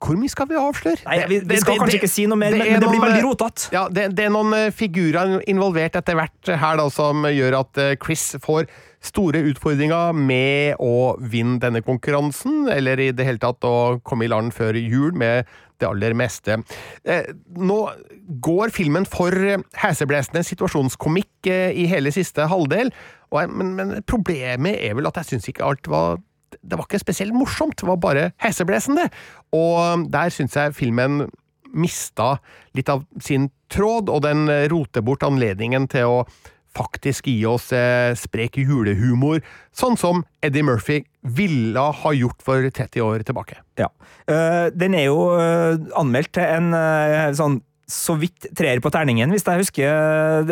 [0.00, 1.04] Hvor mye skal vi avsløre?
[1.04, 3.10] Nei, vi, vi skal kanskje ikke si noe mer, men, er men det blir noen,
[3.10, 3.72] veldig eh, rotete.
[3.74, 7.80] Ja, det, det er noen eh, figurer involvert etter hvert her da, som gjør at
[7.82, 8.70] eh, Chris får
[9.04, 14.32] store utfordringer med å vinne denne konkurransen, eller i det hele tatt å komme i
[14.32, 15.48] land før jul med
[15.80, 16.58] det aller meste.
[17.04, 17.28] Eh,
[17.60, 17.78] nå
[18.44, 19.36] går filmen for
[19.84, 22.92] heseblesende situasjonskomikk eh, i hele siste halvdel,
[23.30, 26.20] og jeg, men, men problemet er vel at jeg syns ikke alt var
[26.60, 29.08] det var ikke spesielt morsomt, det var bare heseblesende.
[29.56, 31.26] Og der syns jeg filmen
[31.70, 32.36] mista
[32.74, 36.22] litt av sin tråd, og den roter bort anledningen til å
[36.76, 39.40] faktisk gi oss eh, sprek julehumor,
[39.74, 41.00] sånn som Eddie Murphy
[41.36, 43.58] ville ha gjort for 30 år tilbake.
[43.80, 43.90] Ja.
[44.30, 47.60] Uh, den er jo uh, anmeldt til en uh, sånn
[47.90, 50.46] så vidt treer på terningen, hvis jeg husker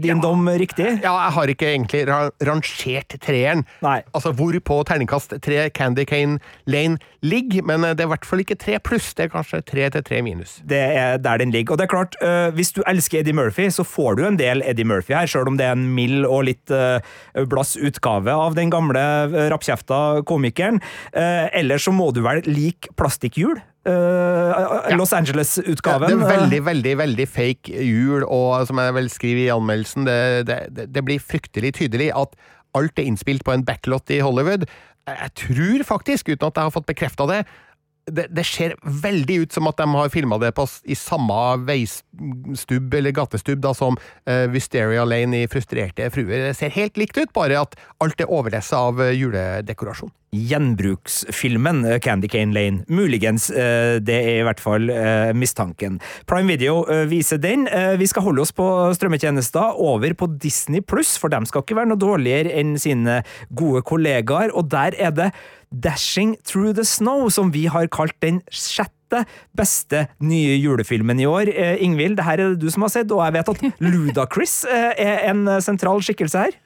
[0.00, 0.88] din din dom riktig.
[1.04, 2.02] Ja, jeg har ikke egentlig
[2.46, 3.64] rangert treeren.
[3.84, 4.00] Nei.
[4.16, 8.28] Altså hvor på terningkast tre Candy Cane Lane ligger, men eh, det er i hvert
[8.28, 10.58] fall ikke tre pluss, det er kanskje tre til tre minus.
[10.66, 11.74] Det er der den ligger.
[11.74, 14.64] Og det er klart, øh, hvis du elsker Eddie Murphy, så får du en del
[14.66, 16.72] Eddie Murphy her, sjøl om det er en mild og litt
[17.50, 19.00] blass utgave av den gamle
[19.50, 20.80] rappkjefta komikeren.
[21.12, 23.58] Eller så må du vel like Plastikjul?
[23.88, 26.10] Uh, Los Ja, Angeles-utgaven.
[26.10, 30.46] det er veldig, veldig veldig fake jul, og som jeg vel skriver i anmeldelsen, det,
[30.50, 32.36] det, det, det blir fryktelig tydelig at
[32.76, 34.68] alt er innspilt på en backlot i Hollywood.
[35.08, 37.40] Jeg tror faktisk, uten at jeg har fått bekrefta det,
[38.10, 42.94] det, det ser veldig ut som at de har filma det på, i samme veistubb
[42.94, 46.48] eller gatestubb da, som uh, Wisteria Lane i Frustrerte fruer.
[46.48, 50.12] Det ser helt likt ut, bare at alt er overlessa av eh, juledekorasjon.
[50.30, 52.84] gjenbruksfilmen eh, Candy Cane Lane.
[52.88, 55.98] Muligens, Uh, det er i hvert fall uh, mistanken.
[56.30, 57.66] Prime Video viser den.
[57.98, 58.64] Vi skal holde oss på
[58.96, 63.82] strømmetjenester over på Disney Pluss, for dem skal ikke være noe dårligere enn sine gode
[63.86, 65.30] kollegaer, og der er det
[65.70, 69.24] Dashing Through the Snow, som vi har kalt den sjette
[69.56, 71.50] beste nye julefilmen i år.
[71.50, 74.56] Eh, Ingvild, det her er det du som har sett, og jeg vet at Ludacris
[74.66, 76.58] eh, er en eh, sentral skikkelse her.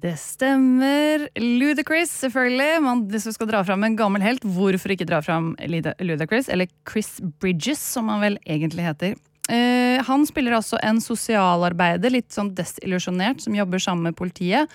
[0.00, 1.26] Det stemmer.
[1.36, 2.82] Ludacris, selvfølgelig.
[2.82, 6.48] Man, hvis du skal dra fram en gammel helt, hvorfor ikke dra fram Ludacris?
[6.48, 9.18] Eller Chris Bridges, som han vel egentlig heter.
[9.50, 14.70] Eh, han spiller altså en sosialarbeider, litt sånn desillusjonert, som jobber sammen med politiet.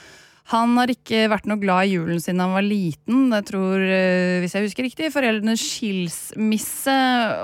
[0.51, 3.31] Han har ikke vært noe glad i julen siden han var liten.
[3.33, 6.97] Jeg tror, eh, hvis jeg husker riktig, foreldrenes skilsmisse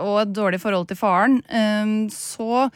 [0.03, 1.39] og et dårlig forhold til faren.
[1.49, 2.67] Eh, så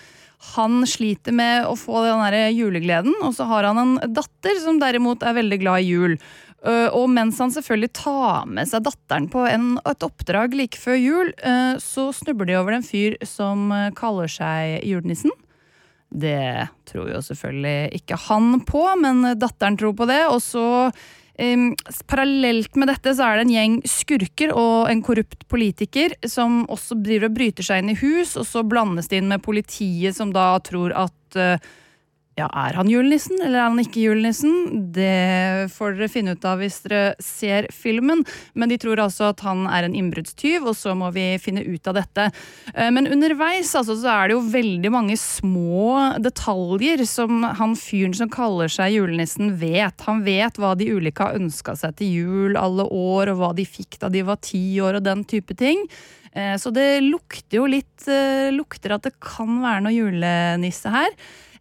[0.55, 4.81] han sliter med å få den der julegleden, og så har han en datter som
[4.81, 6.17] derimot er veldig glad i jul.
[6.65, 10.97] Eh, Og mens han selvfølgelig tar med seg datteren på en, et oppdrag like før
[10.97, 15.29] jul, eh, så snubler de over en fyr som kaller seg julenissen.
[16.15, 20.21] Det tror jo selvfølgelig ikke han på, men datteren tror på det.
[20.31, 21.65] Og så, um,
[22.07, 27.01] parallelt med dette, så er det en gjeng skurker og en korrupt politiker som også
[27.03, 30.31] driver og bryter seg inn i hus, og så blandes det inn med politiet, som
[30.35, 31.73] da tror at eh,
[32.35, 34.89] ja, er han julenissen, eller er han ikke julenissen?
[34.91, 38.25] Det får dere finne ut av hvis dere ser filmen.
[38.59, 41.87] Men de tror altså at han er en innbruddstyv, og så må vi finne ut
[41.87, 42.25] av dette.
[42.73, 48.17] Eh, Men underveis altså, så er det jo veldig mange små detaljer som han fyren
[48.19, 50.03] som kaller seg julenissen, vet.
[50.09, 53.63] Han vet hva de ulike har ønska seg til jul alle år, og hva de
[53.63, 55.87] fikk da de var ti år, og den type ting.
[56.35, 61.15] Eh, Så det lukter jo litt eh, Lukter at det kan være noe julenisse her.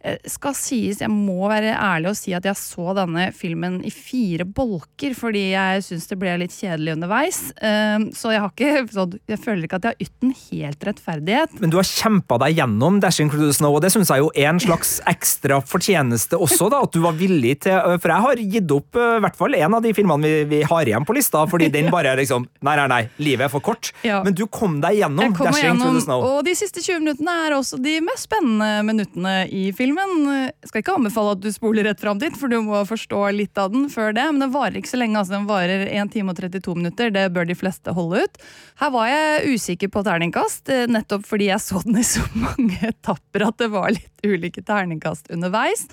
[0.04, 3.90] Eh, Skal sies, Jeg må være ærlig og si at jeg så denne filmen i
[3.90, 7.38] fire bolker, fordi jeg syns det ble litt kjedelig underveis.
[7.56, 10.84] Eh, Så jeg har ikke sånn- Jeg føler ikke at jeg har ytt den helt
[10.84, 11.56] rettferdighet.
[11.60, 14.50] Men du har kjempa deg gjennom Dashing Crude Snow, og det syns jeg jo er
[14.52, 18.70] en slags ekstra fortjeneste også, da, at du var villig til For jeg har gitt
[18.76, 21.46] opp eh, i hvert fall en av de filmene vi, vi har igjen på lista,
[21.48, 23.90] fordi den bare er liksom Nei, nei, nei, livet er for kort.
[24.04, 24.20] Ja.
[24.24, 26.20] Men du kom deg gjennom kom Dashing gjennom, Through Snow.
[26.28, 29.93] og de siste 20 minuttene er også de mest spennende minuttene i filmen.
[29.98, 33.58] Jeg skal ikke anbefale at du spoler rett fram dit, for du må forstå litt
[33.60, 34.24] av den før det.
[34.32, 35.18] Men den varer ikke så lenge.
[35.20, 37.10] altså Den varer 1 time og 32 minutter.
[37.14, 38.38] Det bør de fleste holde ut.
[38.80, 42.78] Her var jeg usikker på terningkast, eh, nettopp fordi jeg så den i så mange
[42.90, 45.86] etapper at det var litt ulike terningkast underveis.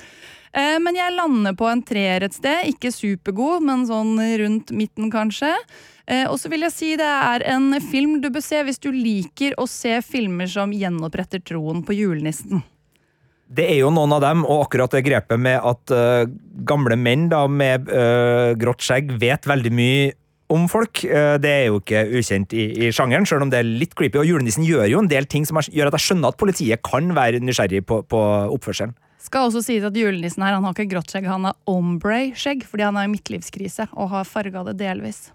[0.54, 2.68] Eh, Men jeg lander på en treer et sted.
[2.74, 5.54] Ikke supergod, men sånn rundt midten, kanskje.
[6.08, 8.92] Eh, Og så vil jeg si det er en film du bør se hvis du
[8.92, 12.64] liker å se filmer som gjenoppretter troen på julenissen.
[13.52, 16.24] Det er jo noen av dem, og akkurat det grepet med at uh,
[16.68, 20.10] gamle menn da, med uh, grått skjegg vet veldig mye
[20.52, 23.68] om folk, uh, det er jo ikke ukjent i, i sjangeren, selv om det er
[23.68, 24.22] litt creepy.
[24.22, 26.84] Og julenissen gjør jo en del ting som er, gjør at jeg skjønner at politiet
[26.88, 28.24] kan være nysgjerrig på, på
[28.56, 28.96] oppførselen.
[29.22, 32.88] Skal også sies at julenissen her han har ikke grått skjegg, han har ombre-skjegg fordi
[32.88, 35.28] han er i midtlivskrise og har farga det delvis.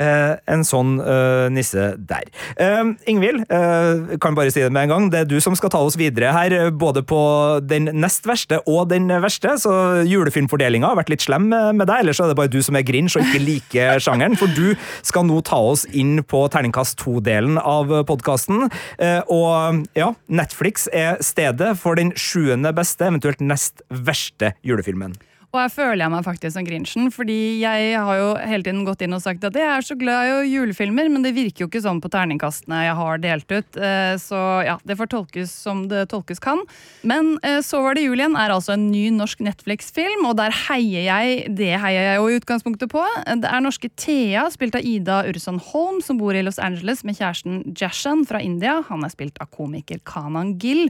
[0.00, 2.28] Eh, en sånn eh, nisse der.
[2.56, 5.08] Eh, Ingvild, eh, kan bare si det med en gang.
[5.12, 7.20] Det er du som skal ta oss videre her, eh, både på
[7.68, 9.58] den nest verste og den verste.
[9.60, 9.72] Så
[10.08, 12.76] julefilmfordelinga har vært litt slem med med deg, eller så er det bare du som
[12.78, 14.38] er grinch og ikke liker sjangeren.
[14.40, 14.72] For du
[15.04, 18.70] skal nå ta oss inn på terningkast to-delen av podkasten.
[18.98, 25.18] Eh, og ja, Netflix er stedet for den sjuende beste, eventuelt nest verste julefilmen.
[25.52, 29.02] Og her føler jeg meg faktisk som Grinchen, fordi jeg har jo hele tiden gått
[29.04, 31.82] inn og sagt at jeg er så glad i julefilmer, men det virker jo ikke
[31.84, 33.76] sånn på terningkastene jeg har delt ut.
[33.76, 36.64] eh, Så ja, det får tolkes som det tolkes kan.
[37.04, 40.56] Men eh, Så var det jul igjen er altså en ny norsk Netflix-film, og der
[40.70, 43.04] heier jeg Det heier jeg jo i utgangspunktet på.
[43.28, 47.20] Det er norske Thea, spilt av Ida Urson Holm, som bor i Los Angeles med
[47.20, 48.80] kjæresten Jashan fra India.
[48.88, 50.88] Han er spilt av komiker Kanan Gill.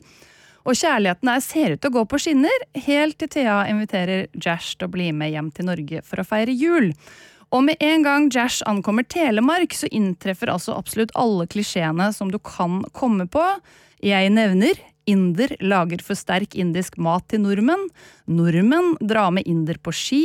[0.62, 4.76] Og kjærligheten er ser ut til å gå på skinner, helt til Thea inviterer Jash
[4.76, 6.92] til å bli med hjem til Norge for å feire jul.
[7.52, 12.38] Og med en gang Jash ankommer Telemark, så inntreffer altså absolutt alle klisjeene som du
[12.40, 13.44] kan komme på.
[14.02, 14.78] Jeg nevner
[15.10, 17.88] inder lager for sterk indisk mat til nordmenn.
[18.30, 20.24] Nordmenn drar med inder på ski.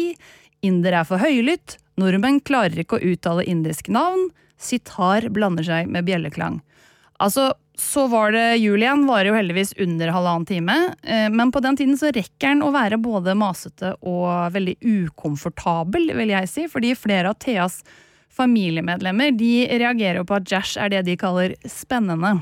[0.66, 1.80] Inder er for høylytt.
[1.98, 4.30] Nordmenn klarer ikke å uttale indisk navn.
[4.58, 6.62] Sitar blander seg med bjelleklang.
[7.24, 10.76] Altså, så var det jul igjen, varer jo heldigvis under halvannen time.
[11.04, 16.12] eh, Men på den tiden så rekker den å være både masete og veldig ukomfortabel,
[16.18, 16.68] vil jeg si.
[16.68, 17.84] Fordi flere av Theas
[18.38, 22.36] familiemedlemmer de reagerer jo på at Jash er det de kaller spennende.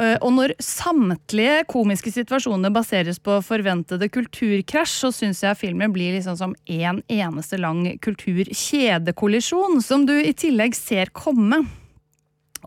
[0.00, 6.16] Eh, Og når samtlige komiske situasjoner baseres på forventede kulturkrasj, så syns jeg filmen blir
[6.16, 11.66] liksom som en eneste lang kulturkjedekollisjon, som du i tillegg ser komme.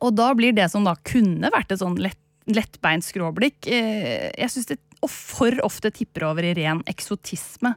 [0.02, 4.50] Og da blir det som da kunne vært et sånn lett, lettbeint skråblikk, eh, jeg
[4.54, 4.78] syns det
[5.08, 7.76] for ofte tipper over i ren eksotisme.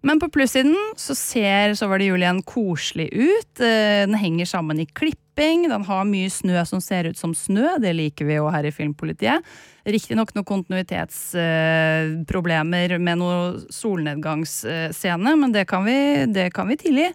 [0.00, 3.60] Men på plussiden så ser Så var det julien, koselig ut.
[3.60, 5.68] Eh, Den henger sammen i klipping.
[5.68, 7.78] Den har mye snø som ser ut som snø.
[7.80, 9.42] Det liker vi jo her i Filmpolitiet.
[9.84, 17.12] Riktignok noen kontinuitetsproblemer med noe solnedgangsscene, men det kan vi, det kan vi tilgi.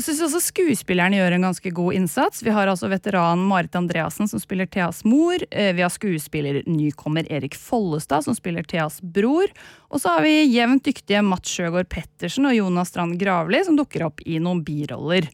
[0.00, 2.40] Syns også skuespillerne gjør en ganske god innsats.
[2.42, 5.36] Vi har altså veteranen Marit Andreassen som spiller Theas mor.
[5.50, 9.52] Eh, Vi har skuespiller nykommer Erik Follestad som spiller Theas bror.
[9.90, 14.06] Og så har vi jevnt dyktige Mats Sjøgaard Pettersen og Jonas Strand Gravli som dukker
[14.08, 15.28] opp i noen biroller.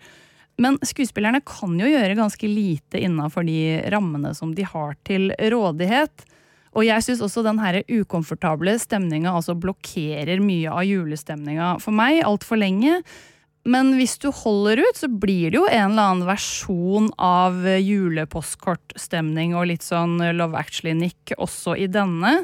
[0.59, 6.27] Men skuespillerne kan jo gjøre ganske lite innafor de rammene som de har til rådighet.
[6.75, 12.25] Og jeg syns også den her ukomfortable stemninga altså blokkerer mye av julestemninga for meg
[12.27, 12.99] altfor lenge.
[13.69, 19.53] Men hvis du holder ut, så blir det jo en eller annen versjon av julepostkortstemning
[19.59, 22.39] og litt sånn Love Actually-nikk også i denne.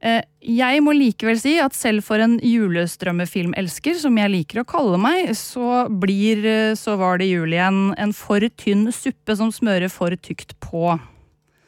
[0.00, 4.98] Eh, Jeg må likevel si at selv for en julestrømmefilmelsker, som jeg liker å kalle
[5.02, 9.90] meg, så blir eh, Så var det jul igjen en for tynn suppe som smører
[9.90, 10.98] for tykt på.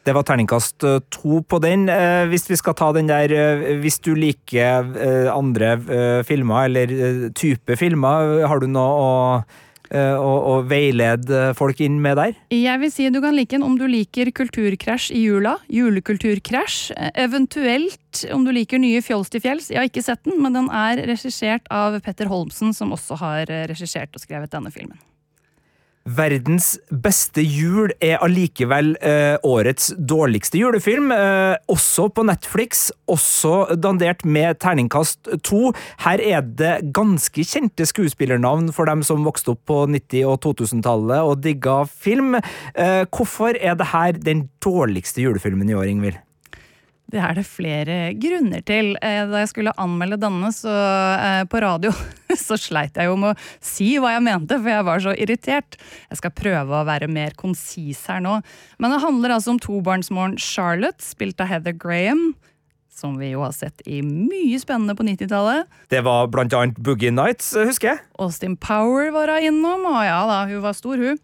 [0.00, 1.88] Det var terningkast eh, to på den.
[1.92, 4.86] Eh, Hvis vi skal ta den der eh, Hvis du liker
[5.30, 5.74] andre
[6.24, 9.10] filmer, eller type filmer, har du noe å,
[9.92, 12.34] å, å veilede folk inn med der?
[12.54, 15.56] Jeg vil si du kan like den om du liker kulturkrasj i jula.
[15.72, 16.96] Julekulturkrasj.
[17.20, 19.70] Eventuelt om du liker nye Fjols til fjells.
[19.70, 23.52] Jeg har ikke sett den, men den er regissert av Petter Holmsen, som også har
[23.70, 24.98] regissert og skrevet denne filmen.
[26.08, 31.12] Verdens beste jul er allikevel eh, årets dårligste julefilm.
[31.12, 35.74] Eh, også på Netflix, også dandert med terningkast to.
[36.06, 41.20] Her er det ganske kjente skuespillernavn for dem som vokste opp på 90- og 2000-tallet
[41.20, 42.38] og digga film.
[42.40, 46.20] Eh, hvorfor er det her den dårligste julefilmen i år, Ingvild?
[47.10, 48.92] Det er det flere grunner til.
[49.02, 51.90] Eh, Da jeg skulle anmelde denne så, eh, på radio,
[52.46, 55.74] så sleit jeg jo med å si hva jeg mente, for jeg var så irritert.
[56.10, 58.36] Jeg skal prøve å være mer konsis her nå.
[58.78, 62.30] Men det handler altså om tobarnsmoren Charlotte, spilt av Heather Graham.
[63.00, 65.64] Som vi jo har sett i mye spennende på 90-tallet.
[65.88, 68.04] Det var blant annet Boogie Nights, eh, husker jeg.
[68.20, 71.18] Austin Power var hun innom, og ja da, hun var stor, hun.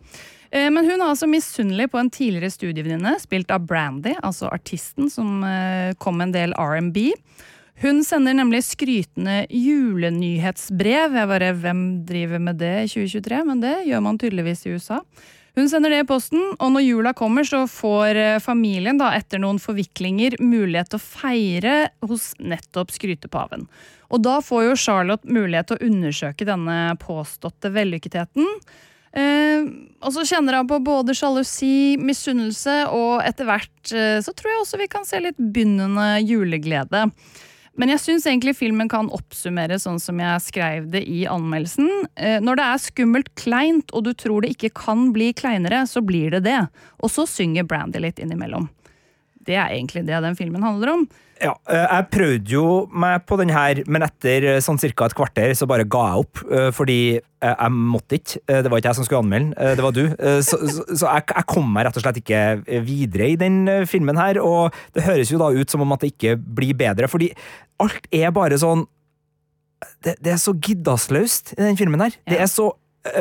[0.57, 5.11] Eh, Men hun er altså misunnelig på en tidligere studievenninne, spilt av Brandy, altså artisten
[5.13, 7.11] som eh, kom med en del R&B.
[7.83, 11.17] Hun sender nemlig skrytende julenyhetsbrev.
[11.19, 13.43] Jeg bare, Hvem driver med det i 2023?
[13.51, 15.03] Men det gjør man tydeligvis i USA.
[15.57, 19.41] Hun sender det i posten, og når jula kommer, så får eh, familien da, etter
[19.41, 23.69] noen forviklinger mulighet til å feire hos nettopp skrytepaven.
[24.13, 28.45] Og da får jo Charlotte mulighet til å undersøke denne påståtte vellykketheten.
[29.17, 29.65] Eh,
[30.05, 34.63] og så kjenner han på både sjalusi, misunnelse, og etter hvert eh, så tror jeg
[34.63, 37.07] også vi kan se litt begynnende juleglede.
[37.77, 41.91] Men jeg syns egentlig filmen kan oppsummere sånn som jeg skrev det i anmeldelsen.
[42.17, 46.01] Eh, når det er skummelt kleint, og du tror det ikke kan bli kleinere, så
[46.05, 46.63] blir det det.
[47.05, 48.71] Og så synger Brandy litt innimellom.
[49.47, 51.07] Det er egentlig det den filmen handler om.
[51.37, 52.67] Ja, eh, jeg prøvde jo
[52.97, 56.23] meg på den her, men etter eh, sånn cirka et kvarter så bare ga jeg
[56.25, 56.41] opp.
[56.49, 56.99] eh, Fordi
[57.47, 58.41] jeg måtte ikke.
[58.49, 60.01] Det var ikke jeg som skulle anmelde den, det var du.
[60.43, 62.41] Så, så, så jeg, jeg kom meg rett og slett ikke
[62.83, 64.41] videre i den filmen her.
[64.43, 67.29] Og det høres jo da ut som om at det ikke blir bedre, fordi
[67.85, 68.83] alt er bare sånn
[70.03, 72.17] Det, det er så giddasløst i den filmen her.
[72.27, 72.71] Det er så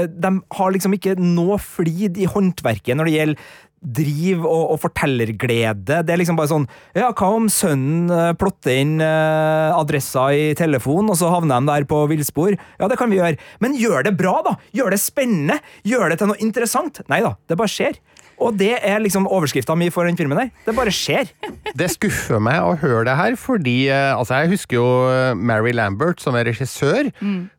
[0.10, 3.46] De har liksom ikke noe flid i håndverket når det gjelder
[3.86, 6.02] driv og, og fortellerglede.
[6.06, 6.68] Det er liksom bare sånn
[6.98, 11.72] Ja, hva om sønnen eh, plotter inn eh, adressa i telefonen, og så havner de
[11.72, 12.56] der på villspor?
[12.80, 13.40] Ja, det kan vi gjøre.
[13.64, 14.58] Men gjør det bra, da!
[14.76, 15.62] Gjør det spennende!
[15.88, 17.04] Gjør det til noe interessant!
[17.12, 18.00] Nei da, det bare skjer.
[18.42, 20.50] Og det er liksom overskrifta mi for den filmen der.
[20.66, 21.30] Det bare skjer.
[21.80, 25.74] Det skuffer meg å høre det her, fordi eh, altså jeg husker jo eh, Mary
[25.76, 27.12] Lambert som er regissør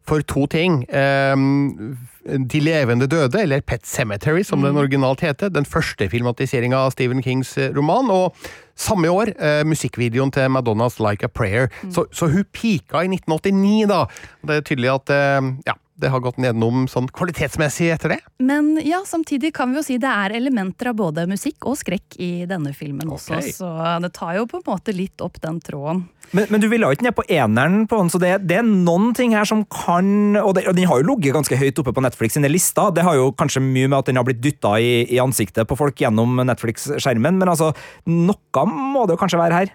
[0.08, 0.84] for to ting.
[0.88, 1.96] Um,
[2.26, 5.52] De levende døde, eller Pet Cemetery som den originalt heter.
[5.54, 8.10] Den første filmatiseringa av Stephen Kings eh, roman.
[8.10, 8.34] Og
[8.74, 11.70] samme år eh, musikkvideoen til Madonnas Like a Prayer.
[11.86, 14.04] Så, så hun pika i 1989, da.
[14.42, 18.18] Det er tydelig at eh, ja, det har gått nedenom sånn kvalitetsmessig etter det.
[18.42, 22.18] Men ja, samtidig kan vi jo si det er elementer av både musikk og skrekk
[22.22, 23.70] i denne filmen også, så
[24.04, 26.04] det tar jo på en måte litt opp den tråden.
[26.34, 28.66] Men, men du ville jo ikke ned på eneren på den, så det, det er
[28.66, 31.94] noen ting her som kan Og, det, og den har jo ligget ganske høyt oppe
[31.94, 32.90] på Netflix sine lister.
[32.94, 35.78] Det har jo kanskje mye med at den har blitt dytta i, i ansiktet på
[35.78, 37.70] folk gjennom Netflix-skjermen, men altså,
[38.10, 39.74] noe må det jo kanskje være her.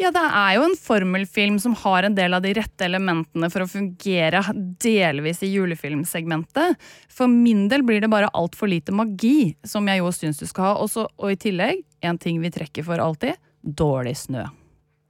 [0.00, 3.64] Ja, det er jo en formelfilm som har en del av de rette elementene for
[3.64, 4.42] å fungere
[4.82, 6.80] delvis i julefilmsegmentet.
[7.12, 10.70] For min del blir det bare altfor lite magi, som jeg jo syns du skal
[10.70, 10.74] ha.
[10.82, 14.46] Også, og i tillegg, en ting vi trekker for alltid, dårlig snø.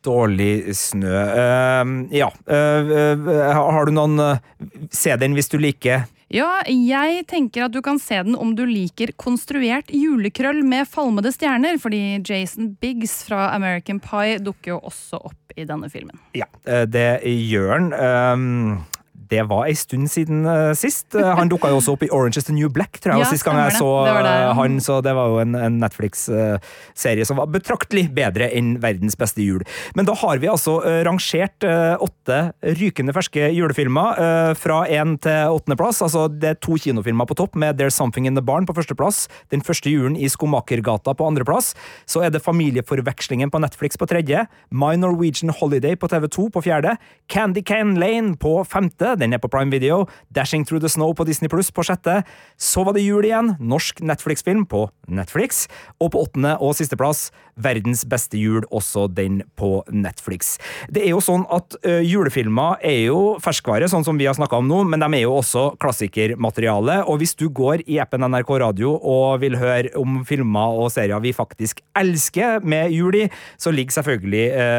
[0.03, 1.14] Dårlig snø.
[1.14, 2.33] uh, ja.
[2.51, 2.91] Uh,
[3.22, 4.41] uh, har du noen uh,
[4.91, 9.11] CD-en hvis du liker Ja, jeg tenker at du kan se den om du liker
[9.20, 15.53] konstruert julekrøll med falmede stjerner, fordi Jason Biggs fra American Pie dukker jo også opp
[15.53, 16.16] i denne filmen.
[16.33, 17.93] Ja, eh, det gjør han.
[17.93, 18.80] Um,
[19.33, 21.14] det var ei stund siden uh, sist.
[21.16, 23.30] Eh, Han dukka jo også opp i Orange is the New Black, tror jeg, Ja,
[23.30, 24.12] sist gang jeg så det.
[24.18, 24.51] Det ja.
[24.51, 29.16] eh, han, så det var jo en, en Netflix-serie som var betraktelig bedre enn Verdens
[29.18, 29.64] beste jul.
[29.97, 32.41] Men da har vi altså uh, rangert uh, åtte
[32.78, 34.20] rykende ferske julefilmer
[34.59, 36.01] fra én til åttendeplass.
[36.05, 39.26] Altså det er to kinofilmer på topp, med There's Something in the Barn på førsteplass,
[39.53, 41.72] Den første julen i Skomakergata på andreplass.
[42.07, 46.97] Så er det Familieforvekslingen på Netflix på tredje, My Norwegian Holiday på TV2 på fjerde,
[47.33, 50.03] Candy Can Lane på femte, den er på Prime Video.
[50.35, 52.20] Dashing Through the Snow på Disney Pluss på sjette.
[52.59, 53.55] Så var det jul igjen.
[53.62, 55.66] Norsk Netflix-film på Netflix.
[56.03, 57.31] Og på åttende og sisteplass
[57.62, 60.55] Verdens beste jul, også den på Netflix.
[60.89, 64.57] Det er jo sånn at ø, julefilmer er jo ferskvare, sånn som vi har snakka
[64.57, 67.03] om nå, men de er jo også klassikermateriale.
[67.05, 71.20] Og hvis du går i appen NRK Radio og vil høre om filmer og serier
[71.20, 73.27] vi faktisk elsker med jul i,
[73.61, 74.70] så ligger selvfølgelig ø,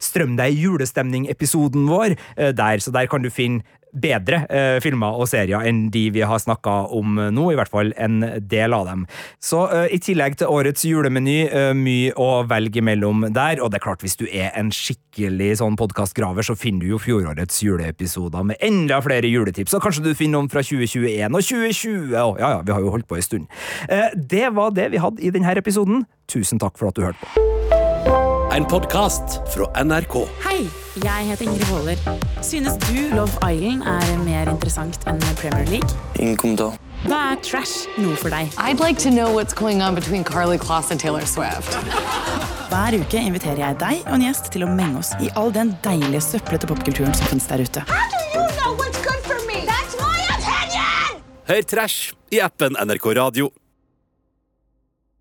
[0.00, 2.14] Strøm deg i julestemning-episoden vår
[2.56, 6.40] der, så der kan du finne bedre eh, filmer og serier enn de vi har
[6.42, 8.20] snakka om nå, i hvert fall en
[8.50, 9.06] del av dem.
[9.42, 13.80] Så eh, i tillegg til årets julemeny, eh, mye å velge mellom der, og det
[13.80, 18.46] er klart hvis du er en skikkelig sånn podkastgraver, så finner du jo fjorårets juleepisoder
[18.52, 22.54] med enda flere juletips, og kanskje du finner noen fra 2021 og 2020, og ja
[22.56, 23.48] ja, vi har jo holdt på en stund.
[23.88, 26.06] Eh, det var det vi hadde i denne episoden.
[26.30, 27.59] Tusen takk for at du hørte på.
[28.52, 29.22] En podkast
[29.54, 30.14] fra NRK.
[30.42, 30.64] Hei,
[31.04, 32.00] jeg heter Ingrid Waaler.
[32.42, 35.90] Synes du Love Island er mer interessant enn Premier League?
[36.18, 36.74] Ingen kommentar.
[37.04, 38.50] Da er trash noe for deg.
[38.58, 41.78] I'd like to know what's going on between Carly Kloss and Taylor Swift.
[42.72, 45.76] Hver uke inviterer jeg deg og en gjest til å menge oss i all den
[45.86, 47.86] deilige søplete popkulturen som finnes der ute.
[51.50, 53.54] Hør Trash i appen NRK Radio.